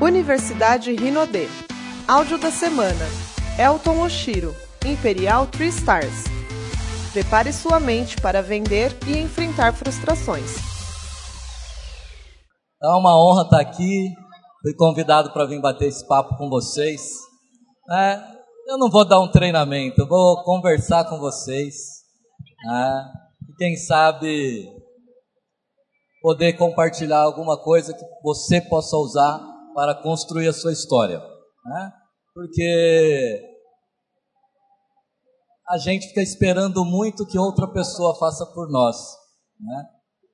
[0.00, 1.48] Universidade Rinodê.
[2.06, 3.04] Áudio da semana.
[3.58, 4.54] Elton Oshiro,
[4.86, 6.22] Imperial Three Stars.
[7.12, 10.54] Prepare sua mente para vender e enfrentar frustrações.
[12.80, 14.14] É uma honra estar aqui.
[14.62, 17.00] Fui convidado para vir bater esse papo com vocês.
[17.90, 18.20] É,
[18.68, 21.74] eu não vou dar um treinamento, eu vou conversar com vocês.
[22.70, 24.64] É, e quem sabe
[26.22, 31.20] poder compartilhar alguma coisa que você possa usar para construir a sua história.
[31.64, 31.92] Né?
[32.34, 33.40] Porque
[35.68, 38.96] a gente fica esperando muito que outra pessoa faça por nós.
[39.60, 39.86] Né?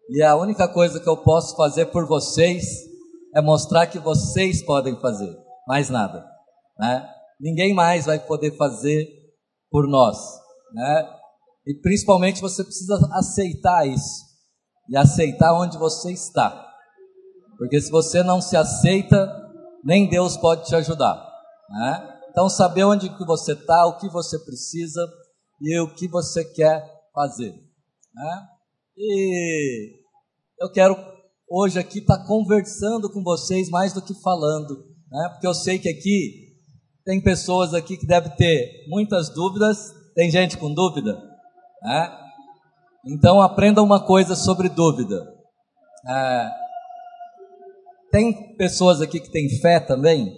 [0.08, 2.64] E a única coisa que eu posso fazer por vocês
[3.36, 5.36] é mostrar que vocês podem fazer,
[5.68, 6.24] mais nada.
[6.78, 7.06] Né?
[7.38, 9.06] Ninguém mais vai poder fazer
[9.70, 10.16] por nós.
[10.72, 11.06] Né?
[11.66, 14.24] E principalmente você precisa aceitar isso
[14.88, 16.63] e aceitar onde você está.
[17.56, 19.32] Porque se você não se aceita,
[19.84, 21.14] nem Deus pode te ajudar.
[21.70, 22.18] Né?
[22.30, 25.00] Então, saber onde que você está, o que você precisa
[25.60, 27.52] e o que você quer fazer.
[28.14, 28.46] Né?
[28.96, 29.92] E
[30.60, 30.96] eu quero
[31.48, 34.74] hoje aqui estar tá conversando com vocês mais do que falando,
[35.10, 35.28] né?
[35.30, 36.44] porque eu sei que aqui
[37.04, 39.92] tem pessoas aqui que devem ter muitas dúvidas.
[40.14, 41.12] Tem gente com dúvida?
[41.82, 42.18] Né?
[43.06, 45.22] Então aprenda uma coisa sobre dúvida.
[46.08, 46.50] É,
[48.14, 50.32] tem pessoas aqui que têm fé também?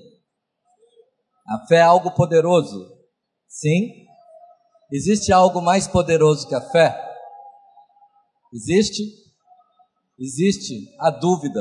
[1.47, 2.91] A fé é algo poderoso.
[3.47, 3.91] Sim?
[4.91, 6.99] Existe algo mais poderoso que a fé?
[8.51, 9.03] Existe?
[10.19, 11.61] Existe a dúvida,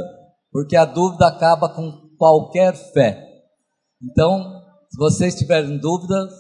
[0.53, 3.21] porque a dúvida acaba com qualquer fé.
[4.01, 6.31] Então, se vocês tiverem dúvidas,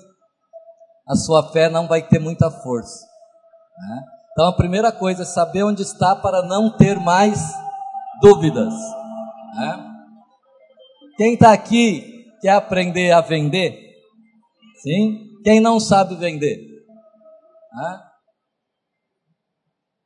[1.05, 3.05] a sua fé não vai ter muita força.
[3.77, 4.03] Né?
[4.31, 7.41] Então a primeira coisa é saber onde está para não ter mais
[8.21, 8.73] dúvidas.
[9.55, 9.91] Né?
[11.17, 13.73] Quem está aqui quer aprender a vender?
[14.81, 15.29] Sim?
[15.43, 16.57] Quem não sabe vender?
[17.73, 18.01] Né?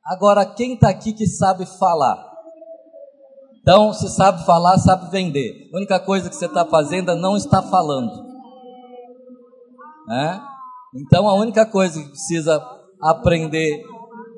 [0.06, 2.30] Agora, quem está aqui que sabe falar?
[3.60, 5.68] Então, se sabe falar, sabe vender.
[5.72, 8.24] A única coisa que você está fazendo é não está falando.
[10.06, 10.40] Né?
[10.94, 12.64] Então, a única coisa que precisa
[13.00, 13.84] aprender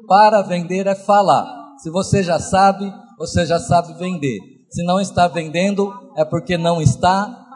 [0.08, 1.76] para vender é falar.
[1.78, 4.38] Se você já sabe, você já sabe vender.
[4.72, 7.46] Se não está vendendo, é porque não está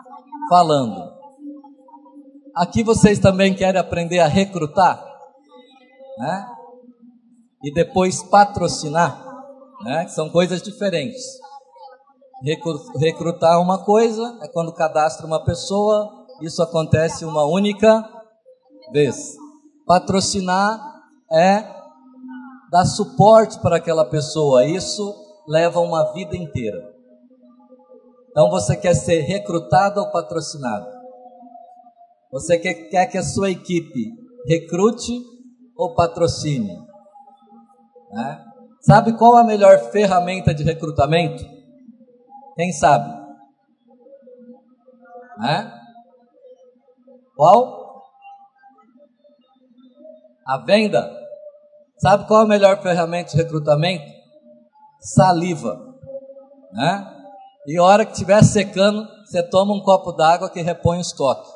[0.51, 1.11] falando.
[2.55, 5.03] Aqui vocês também querem aprender a recrutar,
[6.19, 6.47] né?
[7.65, 9.27] E depois patrocinar,
[9.83, 10.07] né?
[10.09, 11.23] São coisas diferentes.
[13.01, 18.07] Recrutar uma coisa é quando cadastra uma pessoa, isso acontece uma única
[18.93, 19.35] vez.
[19.87, 20.79] Patrocinar
[21.33, 21.65] é
[22.71, 24.67] dar suporte para aquela pessoa.
[24.67, 25.15] Isso
[25.49, 26.96] leva uma vida inteira.
[28.37, 30.87] Então você quer ser recrutado ou patrocinado?
[32.31, 34.13] Você quer, que a sua equipe
[34.47, 35.23] recrute
[35.75, 36.77] ou patrocine?
[38.13, 38.45] Né?
[38.83, 41.43] Sabe qual a melhor ferramenta de recrutamento?
[42.57, 43.09] Quem sabe?
[45.39, 45.73] Né?
[47.35, 48.05] Qual?
[50.47, 51.11] A venda.
[51.97, 54.13] Sabe qual a melhor ferramenta de recrutamento?
[55.01, 55.75] Saliva.
[56.75, 57.16] Né?
[57.67, 61.51] E a hora que estiver secando, você toma um copo d'água que repõe o estoque.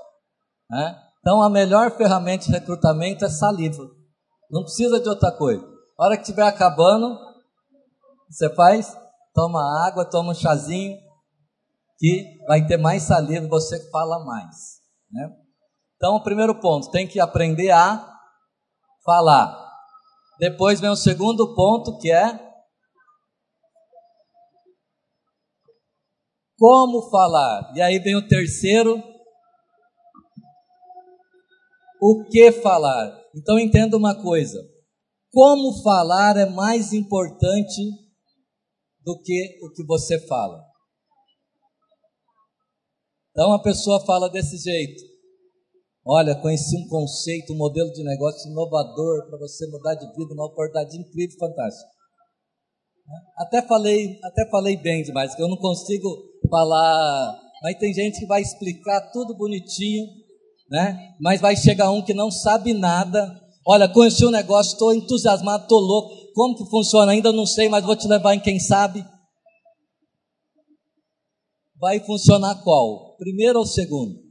[0.69, 0.97] Né?
[1.21, 3.89] Então a melhor ferramenta de recrutamento é saliva.
[4.51, 5.65] Não precisa de outra coisa.
[5.99, 7.17] A hora que estiver acabando,
[8.29, 8.97] você faz,
[9.33, 10.97] toma água, toma um chazinho,
[11.99, 14.81] que vai ter mais saliva você fala mais.
[15.13, 15.31] Né?
[15.97, 18.11] Então, o primeiro ponto, tem que aprender a
[19.05, 19.57] falar.
[20.39, 22.50] Depois vem o segundo ponto que é
[26.61, 27.73] como falar.
[27.75, 29.03] E aí vem o terceiro,
[31.99, 33.19] o que falar.
[33.35, 34.61] Então entenda uma coisa:
[35.33, 37.81] como falar é mais importante
[39.03, 40.63] do que o que você fala.
[43.31, 45.09] Então a pessoa fala desse jeito.
[46.05, 50.47] Olha, conheci um conceito, um modelo de negócio inovador para você mudar de vida, uma
[50.47, 51.89] oportunidade incrível, fantástica.
[53.37, 58.27] Até falei, até falei bem demais, que eu não consigo falar, mas tem gente que
[58.27, 60.07] vai explicar tudo bonitinho,
[60.69, 61.15] né?
[61.21, 63.41] Mas vai chegar um que não sabe nada.
[63.67, 66.33] Olha, conheci um negócio, estou entusiasmado, estou louco.
[66.35, 69.05] Como que funciona ainda não sei, mas vou te levar em quem sabe.
[71.79, 73.17] Vai funcionar qual?
[73.17, 74.31] Primeiro ou segundo?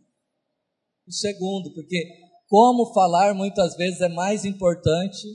[1.10, 2.08] o segundo, porque
[2.48, 5.28] como falar muitas vezes é mais importante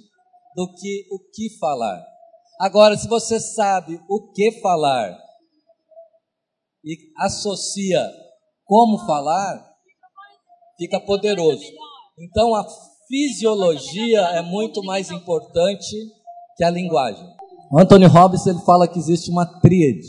[0.55, 2.01] do que o que falar.
[2.61, 5.19] Agora, se você sabe o que falar
[6.85, 8.01] e associa
[8.65, 9.65] como falar,
[10.77, 11.65] fica poderoso.
[12.19, 12.65] Então a
[13.09, 15.97] fisiologia é muito mais importante
[16.57, 17.27] que a linguagem.
[17.77, 20.07] Anthony Robbins ele fala que existe uma tríade: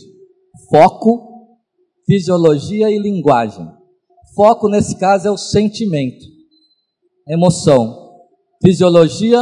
[0.69, 1.57] foco,
[2.05, 3.67] fisiologia e linguagem.
[4.35, 6.25] Foco nesse caso é o sentimento,
[7.27, 8.03] emoção.
[8.61, 9.39] Fisiologia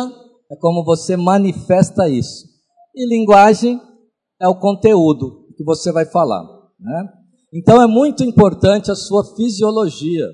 [0.51, 2.45] é como você manifesta isso.
[2.95, 3.81] E linguagem
[4.39, 6.43] é o conteúdo que você vai falar.
[6.79, 7.09] Né?
[7.53, 10.25] Então é muito importante a sua fisiologia.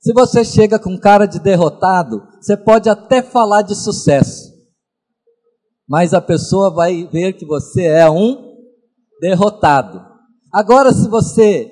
[0.00, 4.50] Se você chega com cara de derrotado, você pode até falar de sucesso,
[5.86, 8.56] mas a pessoa vai ver que você é um
[9.20, 10.00] derrotado.
[10.52, 11.70] Agora, se você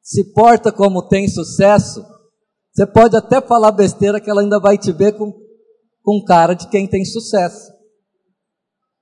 [0.00, 2.04] se porta como tem sucesso,
[2.72, 5.32] você pode até falar besteira que ela ainda vai te ver com,
[6.02, 7.72] com cara de quem tem sucesso.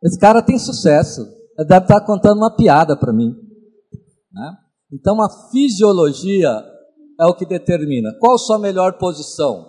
[0.03, 1.21] Esse cara tem sucesso.
[1.59, 3.35] Ele deve estar contando uma piada para mim.
[4.33, 4.57] Né?
[4.93, 6.51] Então, a fisiologia
[7.21, 9.67] é o que determina qual sua melhor posição.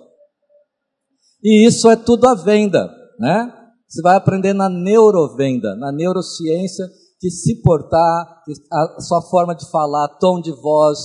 [1.44, 2.90] E isso é tudo a venda,
[3.20, 3.54] né?
[3.88, 6.86] Você vai aprender na neurovenda, na neurociência,
[7.20, 8.42] que se portar,
[8.72, 10.98] a sua forma de falar, tom de voz,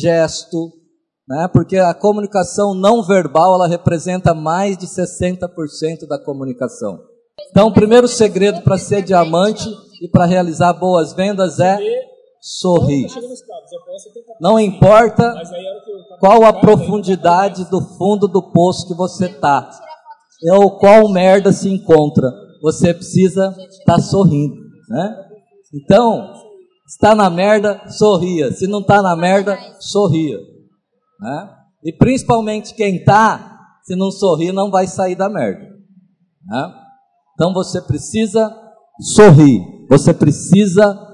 [0.00, 0.72] gesto,
[1.28, 1.48] né?
[1.52, 6.98] Porque a comunicação não verbal, ela representa mais de 60% da comunicação.
[7.50, 9.68] Então, o primeiro segredo para ser diamante
[10.00, 11.78] e para realizar boas vendas é
[12.46, 13.08] sorrir.
[14.40, 15.34] Não importa
[16.20, 19.68] qual a profundidade do fundo do poço que você está,
[20.52, 22.30] ou qual merda se encontra,
[22.62, 24.54] você precisa estar tá sorrindo,
[24.88, 25.24] né?
[25.74, 26.32] Então,
[26.86, 28.52] está na merda, sorria.
[28.52, 30.38] Se não está na merda, sorria,
[31.20, 31.50] né?
[31.84, 35.64] E principalmente quem está, se não sorrir, não vai sair da merda,
[36.46, 36.74] né?
[37.34, 38.54] Então você precisa
[39.14, 39.60] sorrir.
[39.88, 41.05] Você precisa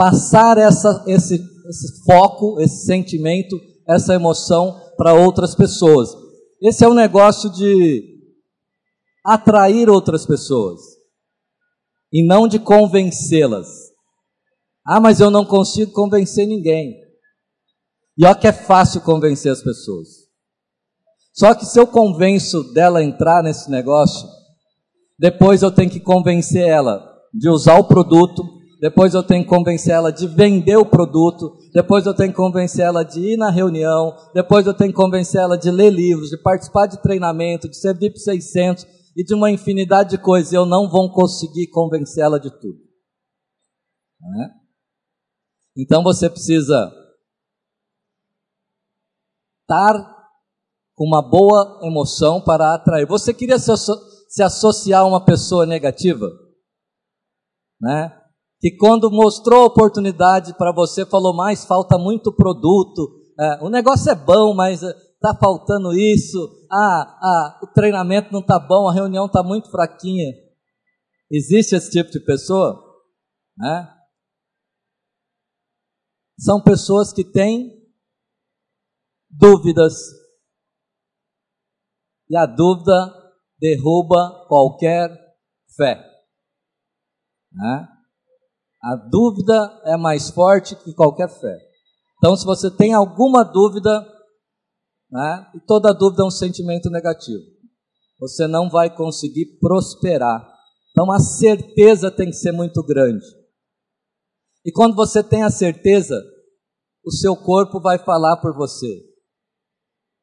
[0.00, 1.34] passar essa, esse,
[1.68, 3.54] esse foco, esse sentimento,
[3.86, 6.08] essa emoção para outras pessoas.
[6.62, 8.02] Esse é um negócio de
[9.22, 10.80] atrair outras pessoas
[12.10, 13.68] e não de convencê-las.
[14.86, 16.94] Ah, mas eu não consigo convencer ninguém.
[18.16, 20.08] E olha que é fácil convencer as pessoas.
[21.34, 24.26] Só que se eu convenço dela entrar nesse negócio,
[25.18, 29.92] depois eu tenho que convencer ela de usar o produto, depois eu tenho que convencer
[29.92, 34.16] ela de vender o produto, depois eu tenho que convencer ela de ir na reunião,
[34.32, 37.94] depois eu tenho que convencer ela de ler livros, de participar de treinamento, de ser
[37.94, 40.52] VIP 600 e de uma infinidade de coisas.
[40.52, 42.78] Eu não vou conseguir convencer ela de tudo.
[44.18, 44.50] Né?
[45.76, 46.90] Então você precisa
[49.60, 49.92] estar
[50.94, 53.06] com uma boa emoção para atrair.
[53.06, 53.70] Você queria se,
[54.28, 56.26] se associar a uma pessoa negativa?
[57.78, 58.19] Né?
[58.60, 64.10] Que quando mostrou a oportunidade para você, falou mais, falta muito produto, é, o negócio
[64.10, 66.38] é bom, mas está faltando isso,
[66.70, 70.32] ah, ah, o treinamento não está bom, a reunião está muito fraquinha.
[71.30, 72.82] Existe esse tipo de pessoa?
[73.56, 73.96] Né?
[76.38, 77.70] São pessoas que têm
[79.30, 79.94] dúvidas.
[82.28, 83.14] E a dúvida
[83.58, 85.10] derruba qualquer
[85.76, 86.04] fé.
[87.52, 87.99] Né?
[88.82, 91.58] A dúvida é mais forte que qualquer fé.
[92.18, 94.06] Então, se você tem alguma dúvida,
[95.10, 97.42] né, e toda dúvida é um sentimento negativo,
[98.18, 100.46] você não vai conseguir prosperar.
[100.90, 103.24] Então, a certeza tem que ser muito grande.
[104.64, 106.14] E quando você tem a certeza,
[107.04, 109.10] o seu corpo vai falar por você.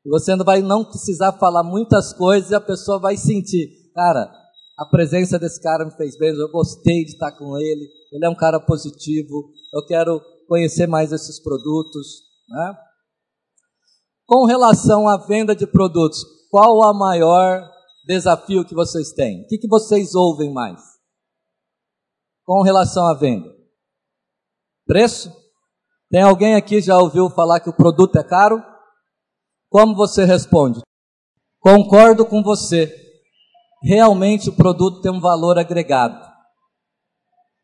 [0.05, 4.31] E você não vai não precisar falar muitas coisas e a pessoa vai sentir, cara,
[4.77, 8.29] a presença desse cara me fez bem, eu gostei de estar com ele, ele é
[8.29, 12.23] um cara positivo, eu quero conhecer mais esses produtos.
[12.47, 12.77] Né?
[14.25, 17.67] Com relação à venda de produtos, qual o maior
[18.05, 19.43] desafio que vocês têm?
[19.43, 20.79] O que, que vocês ouvem mais?
[22.45, 23.49] Com relação à venda?
[24.85, 25.35] Preço?
[26.09, 28.63] Tem alguém aqui já ouviu falar que o produto é caro?
[29.69, 30.81] Como você responde?
[31.59, 33.06] Concordo com você.
[33.83, 36.19] Realmente o produto tem um valor agregado.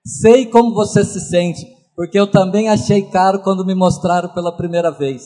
[0.05, 1.65] Sei como você se sente,
[1.96, 5.24] porque eu também achei caro quando me mostraram pela primeira vez.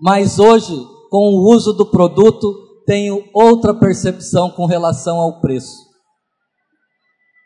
[0.00, 0.74] Mas hoje,
[1.10, 2.52] com o uso do produto,
[2.86, 5.76] tenho outra percepção com relação ao preço.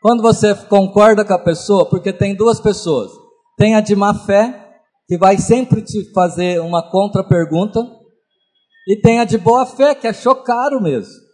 [0.00, 3.10] Quando você concorda com a pessoa, porque tem duas pessoas,
[3.58, 4.64] tem a de má fé,
[5.08, 7.80] que vai sempre te fazer uma contra-pergunta,
[8.88, 11.25] e tem a de boa fé, que achou caro mesmo.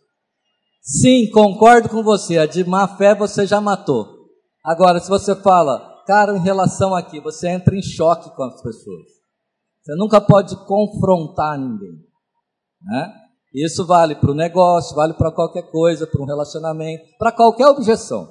[0.83, 4.27] Sim, concordo com você, a de má fé você já matou.
[4.65, 9.07] Agora, se você fala, cara, em relação aqui, você entra em choque com as pessoas.
[9.81, 12.05] Você nunca pode confrontar ninguém.
[12.83, 13.15] Né?
[13.55, 18.25] Isso vale para o negócio, vale para qualquer coisa, para um relacionamento, para qualquer objeção.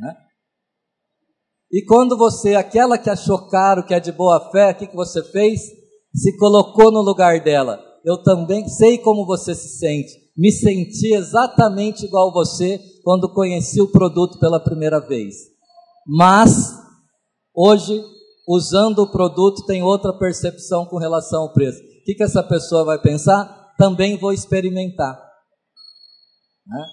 [0.00, 0.16] Né?
[1.70, 4.96] E quando você, aquela que achou caro, que é de boa fé, o que, que
[4.96, 5.60] você fez?
[6.12, 7.80] Se colocou no lugar dela.
[8.04, 10.21] Eu também sei como você se sente.
[10.36, 15.34] Me senti exatamente igual você quando conheci o produto pela primeira vez.
[16.06, 16.72] Mas,
[17.54, 18.02] hoje,
[18.48, 21.78] usando o produto, tem outra percepção com relação ao preço.
[21.78, 23.74] O que, que essa pessoa vai pensar?
[23.76, 25.20] Também vou experimentar.
[26.66, 26.86] Né?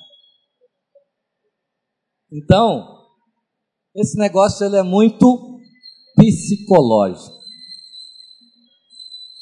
[2.32, 3.00] Então,
[3.96, 5.60] esse negócio ele é muito
[6.16, 7.40] psicológico.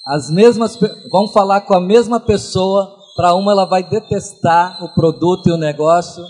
[0.06, 0.78] As mesmas
[1.12, 5.58] vão falar com a mesma pessoa, para uma ela vai detestar o produto e o
[5.58, 6.24] negócio,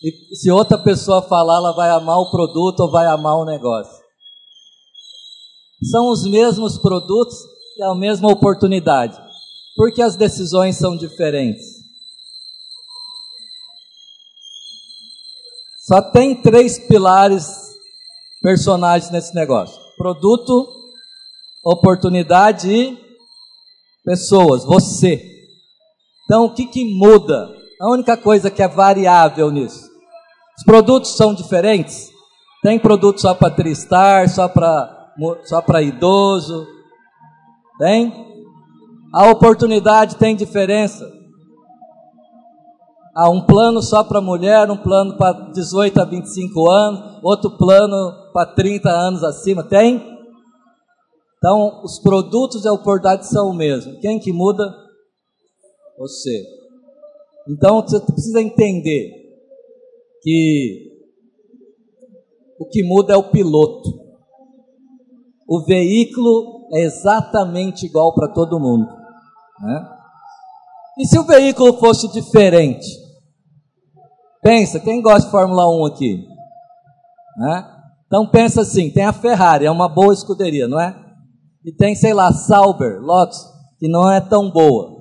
[0.00, 4.02] e se outra pessoa falar, ela vai amar o produto ou vai amar o negócio.
[5.90, 7.36] São os mesmos produtos
[7.76, 9.20] e a mesma oportunidade.
[9.74, 11.82] Porque as decisões são diferentes.
[15.86, 17.76] Só tem três pilares
[18.40, 20.68] personagens nesse negócio: produto,
[21.64, 22.98] oportunidade e
[24.04, 25.31] pessoas, você.
[26.32, 27.50] Então, o que, que muda?
[27.78, 29.90] A única coisa que é variável nisso.
[30.56, 32.08] Os produtos são diferentes.
[32.62, 35.12] Tem produto só para tristar, só para
[35.44, 36.66] só para idoso.
[37.78, 38.10] Tem?
[39.12, 41.06] A oportunidade tem diferença.
[43.14, 48.32] Há um plano só para mulher, um plano para 18 a 25 anos, outro plano
[48.32, 49.62] para 30 anos acima.
[49.64, 50.02] Tem?
[51.36, 54.00] Então, os produtos e a oportunidade são o mesmo.
[54.00, 54.81] Quem que muda?
[56.02, 56.44] Você.
[57.48, 59.12] Então, você precisa entender
[60.20, 60.90] que
[62.58, 63.88] o que muda é o piloto.
[65.48, 68.86] O veículo é exatamente igual para todo mundo.
[69.60, 69.88] Né?
[70.98, 72.88] E se o veículo fosse diferente?
[74.42, 76.26] Pensa, quem gosta de Fórmula 1 aqui?
[77.36, 77.72] Né?
[78.06, 80.96] Então pensa assim, tem a Ferrari, é uma boa escuderia, não é?
[81.64, 83.38] E tem, sei lá, Sauber, Lotus,
[83.78, 84.91] que não é tão boa.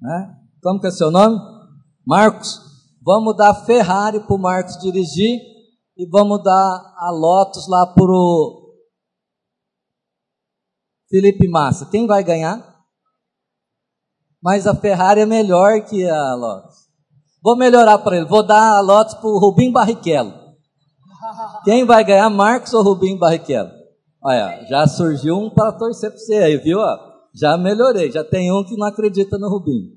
[0.00, 0.36] Né?
[0.62, 1.38] Como que é seu nome?
[2.06, 2.60] Marcos.
[3.02, 5.40] Vamos dar Ferrari para o Marcos dirigir
[5.96, 8.74] e vamos dar a Lotus lá para o
[11.08, 11.86] Felipe Massa.
[11.86, 12.76] Quem vai ganhar?
[14.42, 16.86] Mas a Ferrari é melhor que a Lotus.
[17.42, 18.26] Vou melhorar para ele.
[18.26, 20.34] Vou dar a Lotus para o Rubim Barrichello.
[21.64, 23.70] Quem vai ganhar, Marcos ou Rubim Barrichello?
[24.22, 26.80] Olha, já surgiu um para torcer para você aí, viu?
[27.36, 28.10] Já melhorei.
[28.10, 29.92] Já tem um que não acredita no Rubim.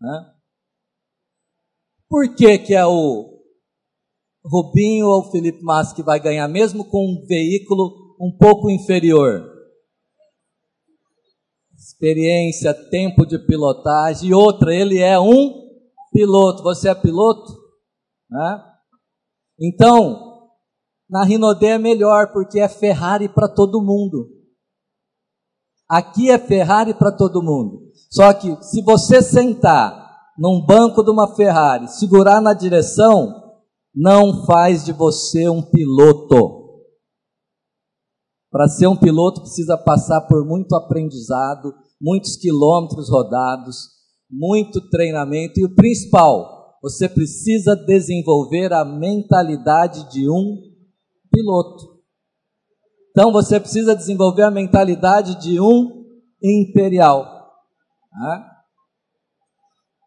[0.00, 0.32] Né?
[2.08, 3.42] Por que, que é o
[4.44, 9.52] Rubinho ou o Felipe Massa que vai ganhar, mesmo com um veículo um pouco inferior?
[11.76, 14.30] Experiência, tempo de pilotagem.
[14.30, 15.66] E outra, ele é um
[16.12, 17.52] piloto, você é piloto?
[18.30, 18.64] Né?
[19.60, 20.50] Então,
[21.10, 24.35] na Rinodé é melhor, porque é Ferrari para todo mundo.
[25.88, 27.92] Aqui é Ferrari para todo mundo.
[28.10, 30.06] Só que se você sentar
[30.38, 33.46] num banco de uma Ferrari, segurar na direção,
[33.94, 36.64] não faz de você um piloto.
[38.50, 43.76] Para ser um piloto precisa passar por muito aprendizado, muitos quilômetros rodados,
[44.30, 50.56] muito treinamento e o principal, você precisa desenvolver a mentalidade de um
[51.30, 51.95] piloto.
[53.16, 56.04] Então você precisa desenvolver a mentalidade de um
[56.42, 57.24] imperial.
[58.12, 58.50] Né?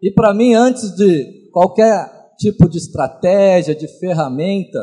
[0.03, 4.79] E para mim, antes de qualquer tipo de estratégia, de ferramenta,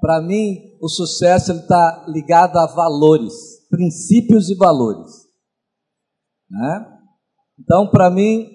[0.00, 3.34] para mim o sucesso está ligado a valores,
[3.70, 5.28] princípios e valores.
[6.50, 6.98] Né?
[7.56, 8.50] Então, para mim,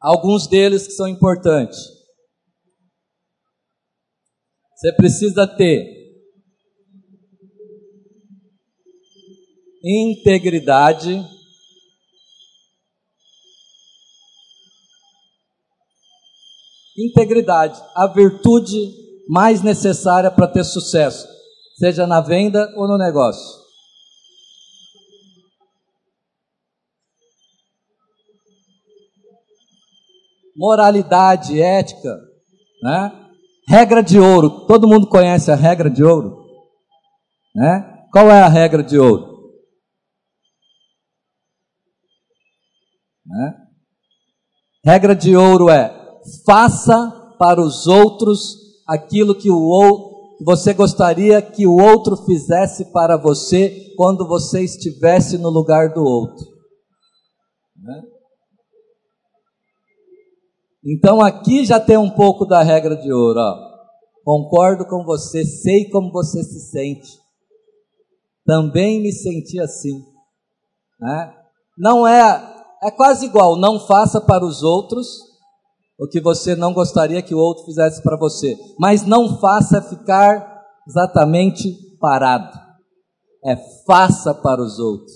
[0.00, 1.78] alguns deles que são importantes.
[4.74, 5.95] Você precisa ter
[9.86, 11.24] integridade,
[16.98, 18.76] integridade, a virtude
[19.28, 21.28] mais necessária para ter sucesso,
[21.78, 23.66] seja na venda ou no negócio.
[30.56, 32.18] moralidade, ética,
[32.82, 33.12] né?
[33.68, 34.66] Regra de ouro.
[34.66, 36.44] Todo mundo conhece a regra de ouro,
[37.54, 37.92] né?
[38.12, 39.35] Qual é a regra de ouro?
[43.26, 43.54] Né?
[44.84, 45.92] Regra de ouro é:
[46.44, 48.56] faça para os outros
[48.86, 49.56] aquilo que o
[50.44, 56.46] você gostaria que o outro fizesse para você quando você estivesse no lugar do outro.
[57.76, 58.02] Né?
[60.84, 63.40] Então aqui já tem um pouco da regra de ouro.
[63.40, 63.76] Ó.
[64.24, 67.08] Concordo com você, sei como você se sente.
[68.44, 70.02] Também me senti assim.
[71.00, 71.34] Né?
[71.78, 73.56] Não é, é quase igual.
[73.56, 75.06] Não faça para os outros
[75.98, 78.56] o que você não gostaria que o outro fizesse para você.
[78.78, 82.58] Mas não faça ficar exatamente parado.
[83.44, 83.56] É
[83.86, 85.14] faça para os outros.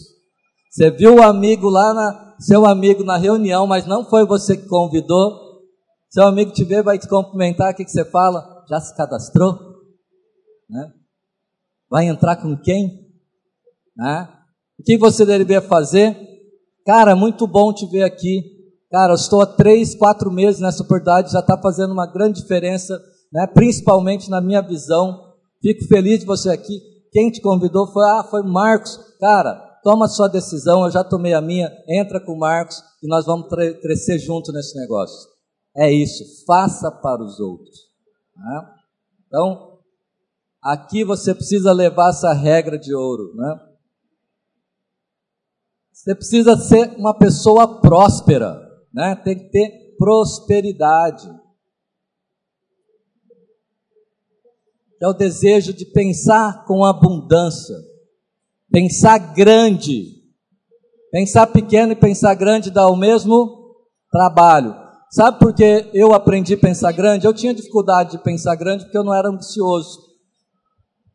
[0.70, 4.68] Você viu o amigo lá na, seu amigo na reunião, mas não foi você que
[4.68, 5.38] convidou.
[6.08, 8.64] Seu amigo te vê, vai te cumprimentar, o que, que você fala?
[8.68, 9.58] Já se cadastrou?
[10.68, 10.92] Né?
[11.88, 13.08] Vai entrar com quem?
[13.96, 14.28] Né?
[14.78, 16.16] O que você deveria fazer?
[16.86, 18.42] Cara, muito bom te ver aqui.
[18.90, 23.00] Cara, eu estou há três, quatro meses nessa oportunidade, já está fazendo uma grande diferença,
[23.32, 23.46] né?
[23.46, 25.30] principalmente na minha visão.
[25.62, 26.80] Fico feliz de você aqui.
[27.12, 28.98] Quem te convidou foi, ah, foi Marcos.
[29.20, 33.26] Cara, toma sua decisão, eu já tomei a minha, entra com o Marcos e nós
[33.26, 35.28] vamos crescer junto nesse negócio.
[35.76, 37.76] É isso, faça para os outros.
[38.36, 38.62] Né?
[39.26, 39.78] Então,
[40.62, 43.34] aqui você precisa levar essa regra de ouro.
[43.34, 43.60] Né?
[46.00, 48.58] Você precisa ser uma pessoa próspera
[48.90, 49.14] né?
[49.16, 51.28] tem que ter prosperidade.
[54.98, 57.76] É o desejo de pensar com abundância,
[58.72, 60.18] pensar grande.
[61.12, 63.76] Pensar pequeno e pensar grande dá o mesmo
[64.10, 64.74] trabalho.
[65.10, 67.26] Sabe por que eu aprendi a pensar grande?
[67.26, 70.09] Eu tinha dificuldade de pensar grande porque eu não era ambicioso.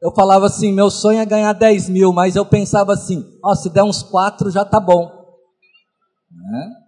[0.06, 3.56] Eu falava assim, meu sonho é ganhar 10 mil, mas eu pensava assim, ó, oh,
[3.56, 5.10] se der uns 4 já tá bom.
[6.32, 6.86] Né?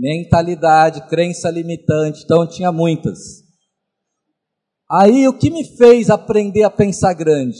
[0.00, 3.44] mentalidade, crença limitante, então tinha muitas.
[4.90, 7.58] Aí o que me fez aprender a pensar grande?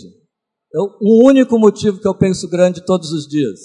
[0.73, 3.61] Eu, um único motivo que eu penso grande todos os dias.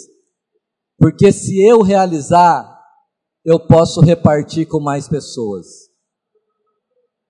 [0.98, 2.70] Porque se eu realizar,
[3.44, 5.66] eu posso repartir com mais pessoas.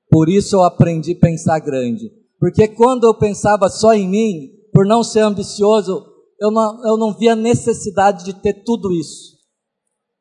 [0.10, 2.12] Por isso eu aprendi a pensar grande.
[2.40, 6.06] Porque quando eu pensava só em mim, por não ser ambicioso,
[6.40, 9.36] eu não, eu não via necessidade de ter tudo isso.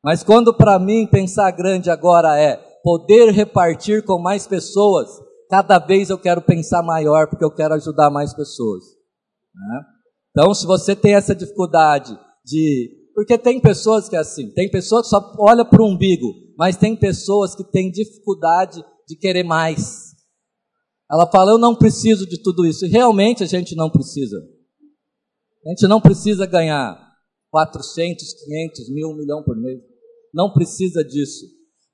[0.03, 5.09] Mas quando para mim pensar grande agora é poder repartir com mais pessoas,
[5.49, 8.83] cada vez eu quero pensar maior porque eu quero ajudar mais pessoas.
[9.53, 9.81] Né?
[10.31, 13.03] Então, se você tem essa dificuldade de.
[13.13, 16.75] Porque tem pessoas que é assim, tem pessoas que só olham para o umbigo, mas
[16.75, 20.14] tem pessoas que têm dificuldade de querer mais.
[21.11, 22.85] Ela fala, eu não preciso de tudo isso.
[22.85, 24.37] E realmente a gente não precisa.
[25.65, 26.97] A gente não precisa ganhar
[27.51, 29.79] 400, 500, mil, um milhão por mês
[30.35, 31.45] não precisa disso.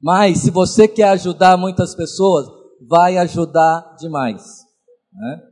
[0.01, 2.47] Mas se você quer ajudar muitas pessoas,
[2.89, 4.43] vai ajudar demais.
[5.13, 5.43] Né?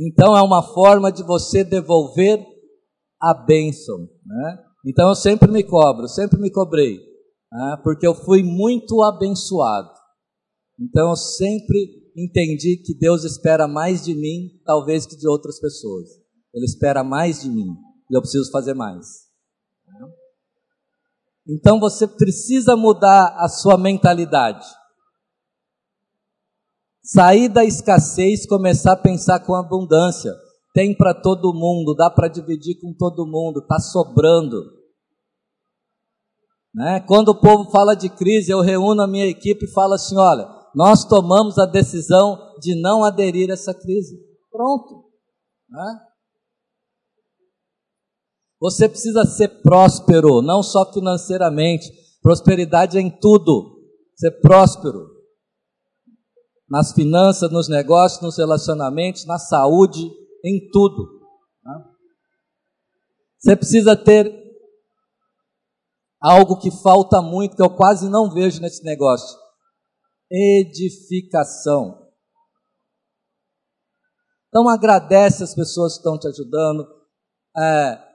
[0.00, 2.44] Então é uma forma de você devolver
[3.22, 4.08] a bênção.
[4.26, 4.64] Né?
[4.84, 6.98] Então eu sempre me cobro, sempre me cobrei?
[7.82, 9.90] Porque eu fui muito abençoado.
[10.78, 16.08] Então eu sempre entendi que Deus espera mais de mim, talvez que de outras pessoas.
[16.54, 17.76] Ele espera mais de mim
[18.10, 19.30] e eu preciso fazer mais.
[21.48, 24.66] Então você precisa mudar a sua mentalidade.
[27.02, 30.32] Sair da escassez, começar a pensar com abundância.
[30.72, 34.79] Tem para todo mundo, dá para dividir com todo mundo, está sobrando.
[36.74, 37.00] Né?
[37.00, 40.48] Quando o povo fala de crise, eu reúno a minha equipe e falo assim: olha,
[40.74, 44.16] nós tomamos a decisão de não aderir a essa crise.
[44.50, 45.10] Pronto.
[45.68, 46.00] Né?
[48.60, 51.90] Você precisa ser próspero, não só financeiramente.
[52.22, 53.80] Prosperidade é em tudo.
[54.14, 55.08] Ser próspero.
[56.68, 60.08] Nas finanças, nos negócios, nos relacionamentos, na saúde,
[60.44, 61.04] em tudo.
[61.64, 61.84] Tá?
[63.38, 64.39] Você precisa ter
[66.20, 69.38] algo que falta muito, que eu quase não vejo nesse negócio:
[70.30, 72.08] edificação.
[74.48, 76.86] Então agradece as pessoas que estão te ajudando.
[77.56, 78.10] É,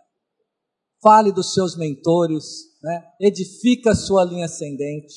[1.01, 2.45] fale dos seus mentores,
[2.81, 3.03] né?
[3.21, 5.13] edifica a sua linha ascendente,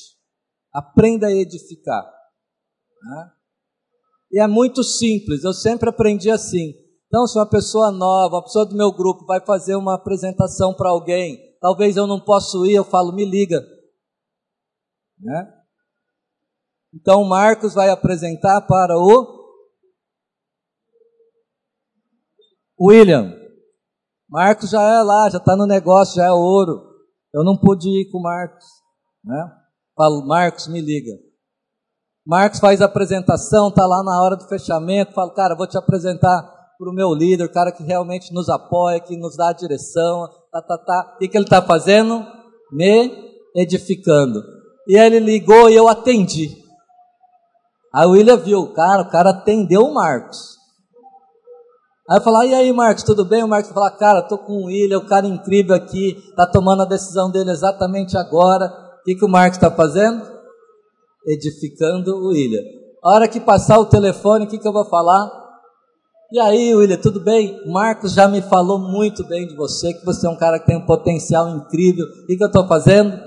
[0.71, 2.03] aprenda a edificar.
[3.01, 3.31] Né?
[4.31, 6.75] E é muito simples, eu sempre aprendi assim.
[7.07, 10.91] Então, se uma pessoa nova, uma pessoa do meu grupo vai fazer uma apresentação para
[10.91, 13.61] alguém, talvez eu não possa ir, eu falo, me liga.
[15.19, 15.53] Né?
[16.93, 19.39] Então, Marcos vai apresentar para o
[22.81, 23.35] William.
[24.27, 26.81] Marcos já é lá, já está no negócio, já é ouro.
[27.33, 28.65] Eu não pude ir com Marcos.
[29.23, 29.51] Né?
[29.95, 31.11] Falo, Marcos, me liga.
[32.25, 36.41] Marcos faz a apresentação, tá lá na hora do fechamento, fala, cara, vou te apresentar
[36.77, 40.29] para o meu líder, o cara que realmente nos apoia, que nos dá a direção,
[40.51, 41.15] tá, tá, tá.
[41.15, 42.25] O que, ele está fazendo?
[42.71, 43.11] Me
[43.55, 44.43] edificando.
[44.87, 46.57] E ele ligou e eu atendi.
[47.93, 50.57] Aí o William viu, cara, o cara atendeu o Marcos.
[52.09, 53.43] Aí eu falei, e aí Marcos, tudo bem?
[53.43, 56.85] O Marcos falou, cara, tô com o William, o cara incrível aqui, tá tomando a
[56.85, 58.65] decisão dele exatamente agora.
[58.99, 60.23] O que, que o Marcos está fazendo?
[61.25, 62.61] Edificando o William.
[63.03, 65.38] A hora que passar o telefone, o que, que eu vou falar?
[66.31, 67.59] E aí, William, tudo bem?
[67.65, 70.77] Marcos já me falou muito bem de você, que você é um cara que tem
[70.77, 72.05] um potencial incrível.
[72.05, 73.19] O que, eu estou fazendo?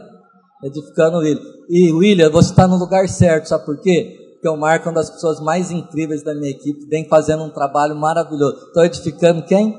[0.63, 1.43] Edificando o William.
[1.69, 4.19] E William, você está no lugar certo, sabe por quê?
[4.43, 7.51] que o Marco é uma das pessoas mais incríveis da minha equipe, vem fazendo um
[7.51, 8.57] trabalho maravilhoso.
[8.67, 9.73] Estou edificando quem?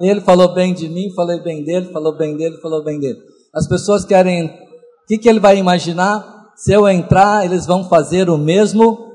[0.00, 3.18] Ele falou bem de mim, falei bem dele, falou bem dele, falou bem dele.
[3.54, 4.46] As pessoas querem.
[4.46, 6.50] O que, que ele vai imaginar?
[6.56, 9.12] Se eu entrar, eles vão fazer o mesmo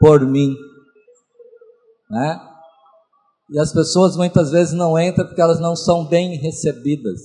[0.00, 0.56] por mim.
[2.10, 2.40] Né?
[3.50, 7.20] E as pessoas muitas vezes não entram porque elas não são bem recebidas.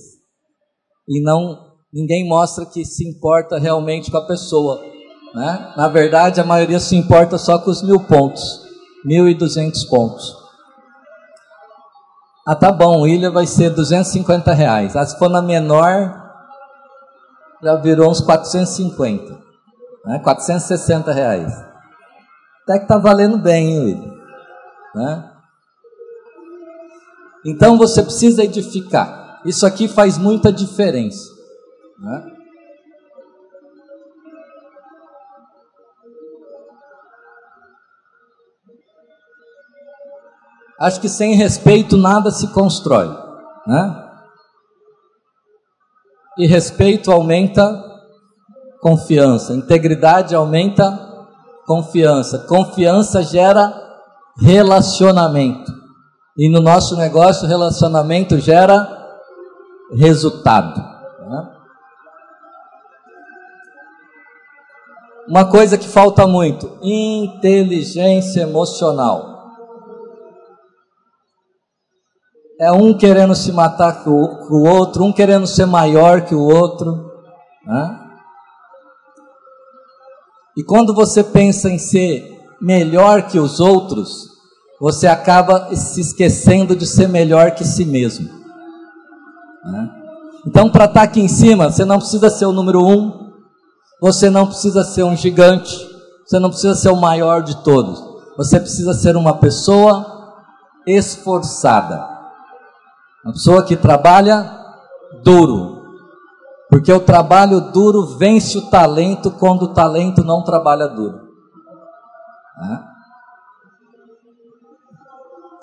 [1.08, 4.80] E não ninguém mostra que se importa realmente com a pessoa.
[5.34, 5.72] Né?
[5.76, 8.62] Na verdade, a maioria se importa só com os mil pontos,
[9.04, 10.42] mil e duzentos pontos.
[12.46, 14.96] Ah, tá bom, ilha vai ser 250 reais.
[14.96, 16.22] Ah, se for na menor,
[17.62, 19.38] já virou uns 450,
[20.04, 20.18] né?
[20.18, 21.52] 460 reais.
[22.64, 24.11] Até que tá valendo bem, hein, William?
[24.94, 25.32] Né?
[27.44, 29.40] Então você precisa edificar.
[29.44, 31.28] Isso aqui faz muita diferença.
[31.98, 32.32] Né?
[40.82, 43.08] Acho que sem respeito nada se constrói,
[43.64, 44.10] né?
[46.36, 47.80] E respeito aumenta
[48.80, 50.98] confiança, integridade aumenta
[51.66, 53.81] confiança, confiança gera
[54.38, 55.72] relacionamento.
[56.36, 58.88] E no nosso negócio, relacionamento gera
[59.94, 60.80] resultado.
[60.80, 61.56] Né?
[65.28, 69.30] Uma coisa que falta muito: inteligência emocional.
[72.60, 77.10] É um querendo se matar com o outro, um querendo ser maior que o outro.
[77.66, 77.98] Né?
[80.56, 82.31] E quando você pensa em ser
[82.62, 84.30] melhor que os outros,
[84.80, 88.28] você acaba se esquecendo de ser melhor que si mesmo.
[89.64, 89.90] Né?
[90.46, 93.32] Então, para estar tá aqui em cima, você não precisa ser o número um,
[94.00, 95.76] você não precisa ser um gigante,
[96.24, 98.02] você não precisa ser o maior de todos.
[98.36, 100.06] Você precisa ser uma pessoa
[100.86, 102.08] esforçada.
[103.24, 104.50] Uma pessoa que trabalha
[105.22, 105.82] duro.
[106.70, 111.21] Porque o trabalho duro vence o talento quando o talento não trabalha duro.